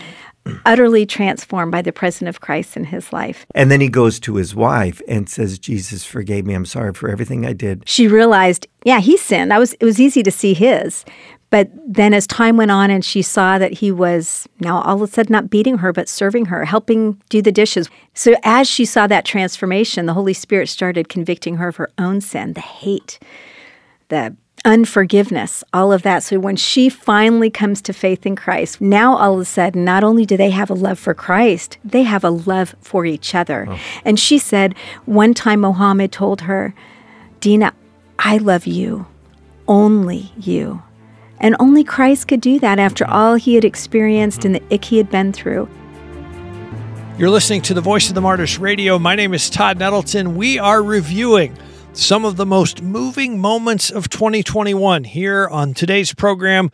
utterly 0.66 1.06
transformed 1.06 1.72
by 1.72 1.82
the 1.82 1.92
presence 1.92 2.28
of 2.28 2.42
Christ 2.42 2.76
in 2.76 2.86
his 2.86 3.14
life. 3.14 3.46
And 3.54 3.70
then 3.70 3.80
he 3.80 3.90
goes 3.90 4.20
to 4.22 4.36
his 4.36 4.56
wife 4.56 5.02
and 5.08 5.30
says, 5.30 5.60
Jesus 5.60 6.04
forgave 6.04 6.46
me. 6.46 6.54
I'm 6.54 6.66
sorry 6.66 6.94
for 6.94 7.10
everything 7.10 7.46
I 7.46 7.54
did. 7.54 7.88
She 7.88 8.08
realized, 8.08 8.68
yeah, 8.84 9.00
he 9.00 9.18
sinned. 9.18 9.54
I 9.54 9.60
was 9.60 9.74
it 9.74 9.86
was 9.86 10.00
easy 10.00 10.24
to 10.24 10.32
see 10.32 10.54
his. 10.54 11.06
But 11.52 11.70
then 11.86 12.14
as 12.14 12.26
time 12.26 12.56
went 12.56 12.72
on 12.72 12.90
and 12.90 13.04
she 13.04 13.22
saw 13.22 13.58
that 13.58 13.74
he 13.74 13.92
was 13.92 14.48
now 14.62 14.82
all 14.82 14.96
of 14.96 15.02
a 15.02 15.08
sudden 15.08 15.34
not 15.34 15.50
beating 15.50 15.80
her, 15.80 15.92
but 15.92 16.08
serving 16.08 16.46
her, 16.46 16.64
helping 16.64 17.22
do 17.30 17.42
the 17.42 17.52
dishes. 17.52 17.90
So 18.14 18.36
as 18.44 18.70
she 18.70 18.86
saw 18.86 19.06
that 19.08 19.26
transformation, 19.26 20.06
the 20.06 20.14
Holy 20.14 20.34
Spirit 20.34 20.70
started 20.70 21.10
convicting 21.10 21.58
her 21.58 21.68
of 21.68 21.76
her 21.76 21.92
own 21.98 22.22
sin, 22.22 22.54
the 22.54 22.62
hate, 22.62 23.20
the 24.08 24.36
unforgiveness, 24.64 25.64
all 25.74 25.92
of 25.92 26.04
that. 26.04 26.24
So 26.24 26.40
when 26.40 26.56
she 26.56 26.90
finally 26.90 27.50
comes 27.50 27.82
to 27.84 27.94
faith 27.94 28.26
in 28.26 28.36
Christ, 28.36 28.80
now 28.82 29.16
all 29.18 29.36
of 29.36 29.40
a 29.40 29.46
sudden, 29.46 29.84
not 29.84 30.04
only 30.04 30.26
do 30.26 30.38
they 30.38 30.52
have 30.52 30.70
a 30.70 30.76
love 30.76 31.00
for 31.00 31.14
Christ, 31.14 31.78
they 31.84 32.04
have 32.04 32.24
a 32.24 32.30
love 32.30 32.76
for 32.82 33.06
each 33.06 33.34
other. 33.34 33.68
Oh. 33.70 33.80
And 34.06 34.20
she 34.20 34.38
said, 34.38 34.76
one 35.06 35.34
time 35.34 35.62
Mohammed 35.62 36.12
told 36.12 36.42
her, 36.42 36.74
Dina, 37.40 37.74
I 38.20 38.38
love 38.38 38.68
you, 38.68 39.08
only 39.68 40.32
you. 40.38 40.84
And 41.40 41.56
only 41.60 41.84
Christ 41.84 42.28
could 42.28 42.42
do 42.42 42.60
that 42.60 42.78
after 42.78 43.04
mm-hmm. 43.04 43.14
all 43.14 43.36
he 43.36 43.56
had 43.56 43.66
experienced 43.66 44.42
mm-hmm. 44.42 44.56
and 44.56 44.70
the 44.70 44.76
ick 44.76 44.86
he 44.86 44.98
had 44.98 45.10
been 45.10 45.34
through. 45.34 45.68
You're 47.18 47.32
listening 47.32 47.62
to 47.64 47.74
the 47.74 47.82
Voice 47.82 48.10
of 48.10 48.16
the 48.16 48.22
Martyrs 48.22 48.58
Radio. 48.58 48.98
My 48.98 49.16
name 49.16 49.34
is 49.34 49.50
Todd 49.50 49.80
Nettleton. 49.80 50.36
We 50.36 50.60
are 50.60 50.82
reviewing 50.82 51.58
some 51.94 52.26
of 52.26 52.38
the 52.38 52.46
most 52.46 52.82
moving 52.82 53.38
moments 53.38 53.90
of 53.90 54.10
2021 54.10 55.04
here 55.04 55.48
on 55.48 55.74
today's 55.74 56.14
program. 56.14 56.72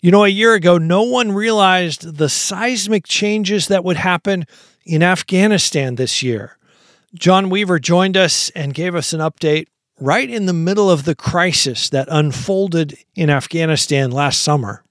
You 0.00 0.10
know, 0.10 0.24
a 0.24 0.28
year 0.28 0.54
ago, 0.54 0.76
no 0.76 1.02
one 1.02 1.32
realized 1.32 2.18
the 2.18 2.28
seismic 2.28 3.06
changes 3.06 3.68
that 3.68 3.84
would 3.84 3.96
happen 3.96 4.44
in 4.84 5.02
Afghanistan 5.02 5.94
this 5.94 6.22
year. 6.22 6.58
John 7.14 7.48
Weaver 7.48 7.78
joined 7.78 8.16
us 8.16 8.50
and 8.50 8.74
gave 8.74 8.94
us 8.94 9.12
an 9.12 9.20
update 9.20 9.66
right 9.98 10.28
in 10.28 10.46
the 10.46 10.52
middle 10.52 10.90
of 10.90 11.04
the 11.04 11.14
crisis 11.14 11.88
that 11.90 12.08
unfolded 12.10 12.98
in 13.14 13.30
Afghanistan 13.30 14.10
last 14.10 14.42
summer 14.42 14.83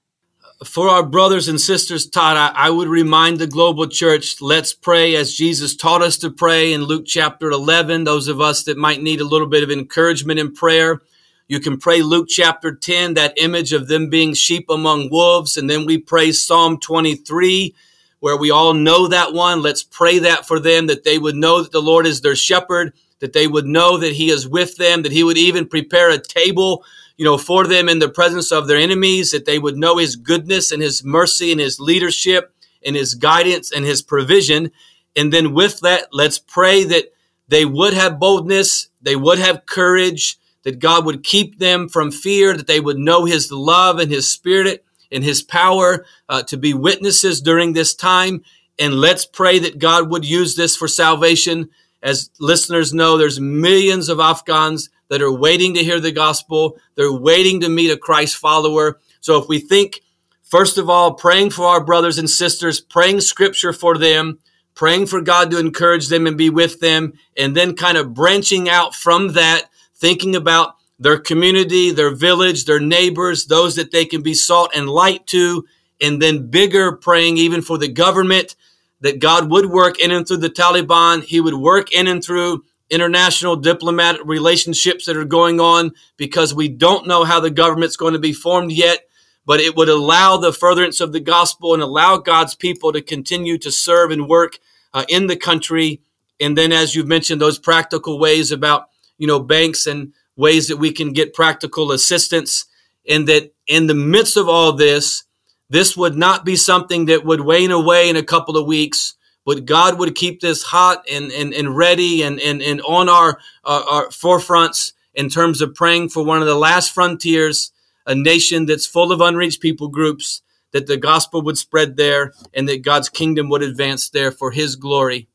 for 0.62 0.88
our 0.88 1.02
brothers 1.02 1.48
and 1.48 1.60
sisters, 1.60 2.06
Todd, 2.06 2.36
I, 2.36 2.66
I, 2.66 2.70
would 2.70 2.88
remind 2.88 3.38
the 3.38 3.46
global 3.46 3.86
church, 3.86 4.40
let's 4.40 4.72
pray 4.72 5.16
as 5.16 5.34
Jesus 5.34 5.74
taught 5.74 6.02
us 6.02 6.16
to 6.18 6.30
pray 6.30 6.72
in 6.72 6.84
Luke 6.84 7.04
chapter 7.06 7.50
11. 7.50 8.04
Those 8.04 8.28
of 8.28 8.40
us 8.40 8.62
that 8.64 8.78
might 8.78 9.02
need 9.02 9.20
a 9.20 9.26
little 9.26 9.48
bit 9.48 9.62
of 9.62 9.70
encouragement 9.70 10.38
in 10.38 10.54
prayer, 10.54 11.02
you 11.48 11.60
can 11.60 11.78
pray 11.78 12.02
Luke 12.02 12.28
chapter 12.28 12.74
10, 12.74 13.14
that 13.14 13.34
image 13.36 13.72
of 13.72 13.88
them 13.88 14.08
being 14.08 14.32
sheep 14.32 14.70
among 14.70 15.10
wolves. 15.10 15.56
And 15.56 15.68
then 15.68 15.86
we 15.86 15.98
pray 15.98 16.32
Psalm 16.32 16.78
23, 16.78 17.74
where 18.20 18.36
we 18.36 18.50
all 18.50 18.74
know 18.74 19.08
that 19.08 19.32
one. 19.32 19.60
Let's 19.60 19.82
pray 19.82 20.20
that 20.20 20.46
for 20.46 20.60
them, 20.60 20.86
that 20.86 21.04
they 21.04 21.18
would 21.18 21.36
know 21.36 21.62
that 21.62 21.72
the 21.72 21.82
Lord 21.82 22.06
is 22.06 22.20
their 22.20 22.36
shepherd, 22.36 22.94
that 23.18 23.32
they 23.32 23.46
would 23.46 23.66
know 23.66 23.98
that 23.98 24.12
he 24.12 24.30
is 24.30 24.48
with 24.48 24.76
them, 24.76 25.02
that 25.02 25.12
he 25.12 25.24
would 25.24 25.36
even 25.36 25.66
prepare 25.66 26.10
a 26.10 26.18
table 26.18 26.84
you 27.16 27.24
know, 27.24 27.38
for 27.38 27.66
them 27.66 27.88
in 27.88 27.98
the 27.98 28.08
presence 28.08 28.50
of 28.50 28.66
their 28.66 28.78
enemies, 28.78 29.30
that 29.30 29.44
they 29.44 29.58
would 29.58 29.76
know 29.76 29.98
his 29.98 30.16
goodness 30.16 30.72
and 30.72 30.82
his 30.82 31.04
mercy 31.04 31.52
and 31.52 31.60
his 31.60 31.78
leadership 31.78 32.52
and 32.84 32.96
his 32.96 33.14
guidance 33.14 33.72
and 33.72 33.84
his 33.84 34.02
provision. 34.02 34.70
And 35.16 35.32
then 35.32 35.54
with 35.54 35.80
that, 35.80 36.08
let's 36.12 36.38
pray 36.38 36.84
that 36.84 37.12
they 37.48 37.64
would 37.64 37.94
have 37.94 38.18
boldness, 38.18 38.88
they 39.00 39.16
would 39.16 39.38
have 39.38 39.66
courage, 39.66 40.38
that 40.64 40.78
God 40.78 41.04
would 41.04 41.22
keep 41.22 41.58
them 41.58 41.88
from 41.88 42.10
fear, 42.10 42.56
that 42.56 42.66
they 42.66 42.80
would 42.80 42.98
know 42.98 43.26
his 43.26 43.52
love 43.52 43.98
and 43.98 44.10
his 44.10 44.28
spirit 44.28 44.84
and 45.12 45.22
his 45.22 45.42
power 45.42 46.04
uh, 46.28 46.42
to 46.44 46.56
be 46.56 46.74
witnesses 46.74 47.40
during 47.40 47.72
this 47.72 47.94
time. 47.94 48.42
And 48.78 48.94
let's 48.94 49.26
pray 49.26 49.58
that 49.60 49.78
God 49.78 50.10
would 50.10 50.24
use 50.24 50.56
this 50.56 50.76
for 50.76 50.88
salvation. 50.88 51.68
As 52.02 52.30
listeners 52.40 52.92
know, 52.92 53.16
there's 53.16 53.38
millions 53.38 54.08
of 54.08 54.18
Afghans 54.18 54.88
that 55.08 55.22
are 55.22 55.32
waiting 55.32 55.74
to 55.74 55.84
hear 55.84 56.00
the 56.00 56.12
gospel. 56.12 56.78
They're 56.94 57.12
waiting 57.12 57.60
to 57.60 57.68
meet 57.68 57.90
a 57.90 57.96
Christ 57.96 58.36
follower. 58.36 58.98
So 59.20 59.40
if 59.40 59.48
we 59.48 59.58
think, 59.58 60.00
first 60.42 60.78
of 60.78 60.88
all, 60.90 61.14
praying 61.14 61.50
for 61.50 61.66
our 61.66 61.84
brothers 61.84 62.18
and 62.18 62.28
sisters, 62.28 62.80
praying 62.80 63.20
scripture 63.20 63.72
for 63.72 63.98
them, 63.98 64.38
praying 64.74 65.06
for 65.06 65.20
God 65.20 65.50
to 65.50 65.58
encourage 65.58 66.08
them 66.08 66.26
and 66.26 66.36
be 66.36 66.50
with 66.50 66.80
them, 66.80 67.12
and 67.36 67.56
then 67.56 67.76
kind 67.76 67.96
of 67.96 68.14
branching 68.14 68.68
out 68.68 68.94
from 68.94 69.34
that, 69.34 69.68
thinking 69.94 70.34
about 70.34 70.76
their 70.98 71.18
community, 71.18 71.90
their 71.90 72.14
village, 72.14 72.64
their 72.64 72.80
neighbors, 72.80 73.46
those 73.46 73.76
that 73.76 73.92
they 73.92 74.04
can 74.04 74.22
be 74.22 74.34
salt 74.34 74.70
and 74.74 74.88
light 74.88 75.26
to, 75.28 75.64
and 76.00 76.20
then 76.20 76.48
bigger 76.50 76.92
praying 76.92 77.36
even 77.36 77.62
for 77.62 77.78
the 77.78 77.88
government 77.88 78.56
that 79.00 79.20
God 79.20 79.50
would 79.50 79.66
work 79.66 79.98
in 80.00 80.10
and 80.10 80.26
through 80.26 80.38
the 80.38 80.50
Taliban. 80.50 81.22
He 81.22 81.40
would 81.40 81.54
work 81.54 81.92
in 81.92 82.06
and 82.06 82.22
through 82.22 82.64
international 82.94 83.56
diplomatic 83.56 84.22
relationships 84.24 85.06
that 85.06 85.16
are 85.16 85.24
going 85.24 85.60
on 85.60 85.92
because 86.16 86.54
we 86.54 86.68
don't 86.68 87.06
know 87.06 87.24
how 87.24 87.40
the 87.40 87.50
government's 87.50 87.96
going 87.96 88.14
to 88.14 88.18
be 88.18 88.32
formed 88.32 88.72
yet, 88.72 89.08
but 89.44 89.60
it 89.60 89.76
would 89.76 89.88
allow 89.88 90.36
the 90.36 90.52
furtherance 90.52 91.00
of 91.00 91.12
the 91.12 91.20
gospel 91.20 91.74
and 91.74 91.82
allow 91.82 92.16
God's 92.16 92.54
people 92.54 92.92
to 92.92 93.02
continue 93.02 93.58
to 93.58 93.70
serve 93.70 94.10
and 94.10 94.28
work 94.28 94.58
uh, 94.94 95.04
in 95.08 95.26
the 95.26 95.36
country. 95.36 96.00
And 96.40 96.56
then, 96.56 96.72
as 96.72 96.94
you've 96.94 97.08
mentioned, 97.08 97.40
those 97.40 97.58
practical 97.58 98.18
ways 98.18 98.50
about, 98.52 98.88
you 99.18 99.26
know, 99.26 99.40
banks 99.40 99.86
and 99.86 100.12
ways 100.36 100.68
that 100.68 100.78
we 100.78 100.92
can 100.92 101.12
get 101.12 101.34
practical 101.34 101.92
assistance, 101.92 102.66
and 103.08 103.28
that 103.28 103.52
in 103.66 103.86
the 103.86 103.94
midst 103.94 104.36
of 104.36 104.48
all 104.48 104.72
this, 104.72 105.24
this 105.68 105.96
would 105.96 106.16
not 106.16 106.44
be 106.44 106.56
something 106.56 107.06
that 107.06 107.24
would 107.24 107.40
wane 107.40 107.70
away 107.70 108.08
in 108.08 108.16
a 108.16 108.22
couple 108.22 108.56
of 108.56 108.66
weeks, 108.66 109.14
but 109.44 109.66
God 109.66 109.98
would 109.98 110.14
keep 110.14 110.40
this 110.40 110.62
hot 110.62 111.04
and, 111.10 111.30
and, 111.32 111.52
and 111.52 111.76
ready 111.76 112.22
and, 112.22 112.40
and, 112.40 112.62
and 112.62 112.80
on 112.82 113.08
our, 113.08 113.38
uh, 113.64 113.84
our 113.88 114.06
forefronts 114.08 114.92
in 115.14 115.28
terms 115.28 115.60
of 115.60 115.74
praying 115.74 116.08
for 116.08 116.24
one 116.24 116.40
of 116.40 116.46
the 116.46 116.54
last 116.54 116.92
frontiers, 116.92 117.72
a 118.06 118.14
nation 118.14 118.66
that's 118.66 118.86
full 118.86 119.12
of 119.12 119.20
unreached 119.20 119.60
people 119.60 119.88
groups, 119.88 120.42
that 120.72 120.86
the 120.86 120.96
gospel 120.96 121.40
would 121.42 121.56
spread 121.56 121.96
there 121.96 122.32
and 122.52 122.68
that 122.68 122.82
God's 122.82 123.08
kingdom 123.08 123.48
would 123.48 123.62
advance 123.62 124.08
there 124.08 124.32
for 124.32 124.50
his 124.50 124.76
glory 124.76 125.28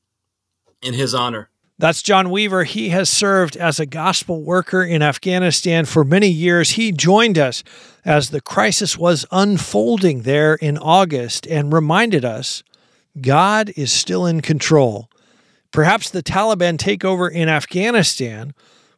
and 0.84 0.96
his 0.96 1.14
honor. 1.14 1.50
That's 1.78 2.02
John 2.02 2.30
Weaver. 2.30 2.66
He 2.66 2.90
has 2.90 3.10
served 3.10 3.56
as 3.56 3.80
a 3.80 3.86
gospel 3.86 4.44
worker 4.44 4.84
in 4.84 5.02
Afghanistan 5.02 5.86
for 5.86 6.04
many 6.04 6.28
years. 6.28 6.72
He 6.72 6.92
joined 6.92 7.38
us 7.38 7.64
as 8.04 8.32
the 8.32 8.42
crisis 8.42 8.98
was 8.98 9.26
unfolding 9.32 10.24
there 10.24 10.56
in 10.56 10.78
August 10.78 11.48
and 11.48 11.72
reminded 11.72 12.26
us 12.26 12.64
God 13.20 13.72
is 13.76 13.92
still 13.92 14.26
in 14.26 14.42
control. 14.42 15.10
Perhaps 15.72 16.10
the 16.10 16.24
Taliban 16.24 16.78
takeover 16.78 17.32
in 17.32 17.50
Afghanistan 17.50 18.54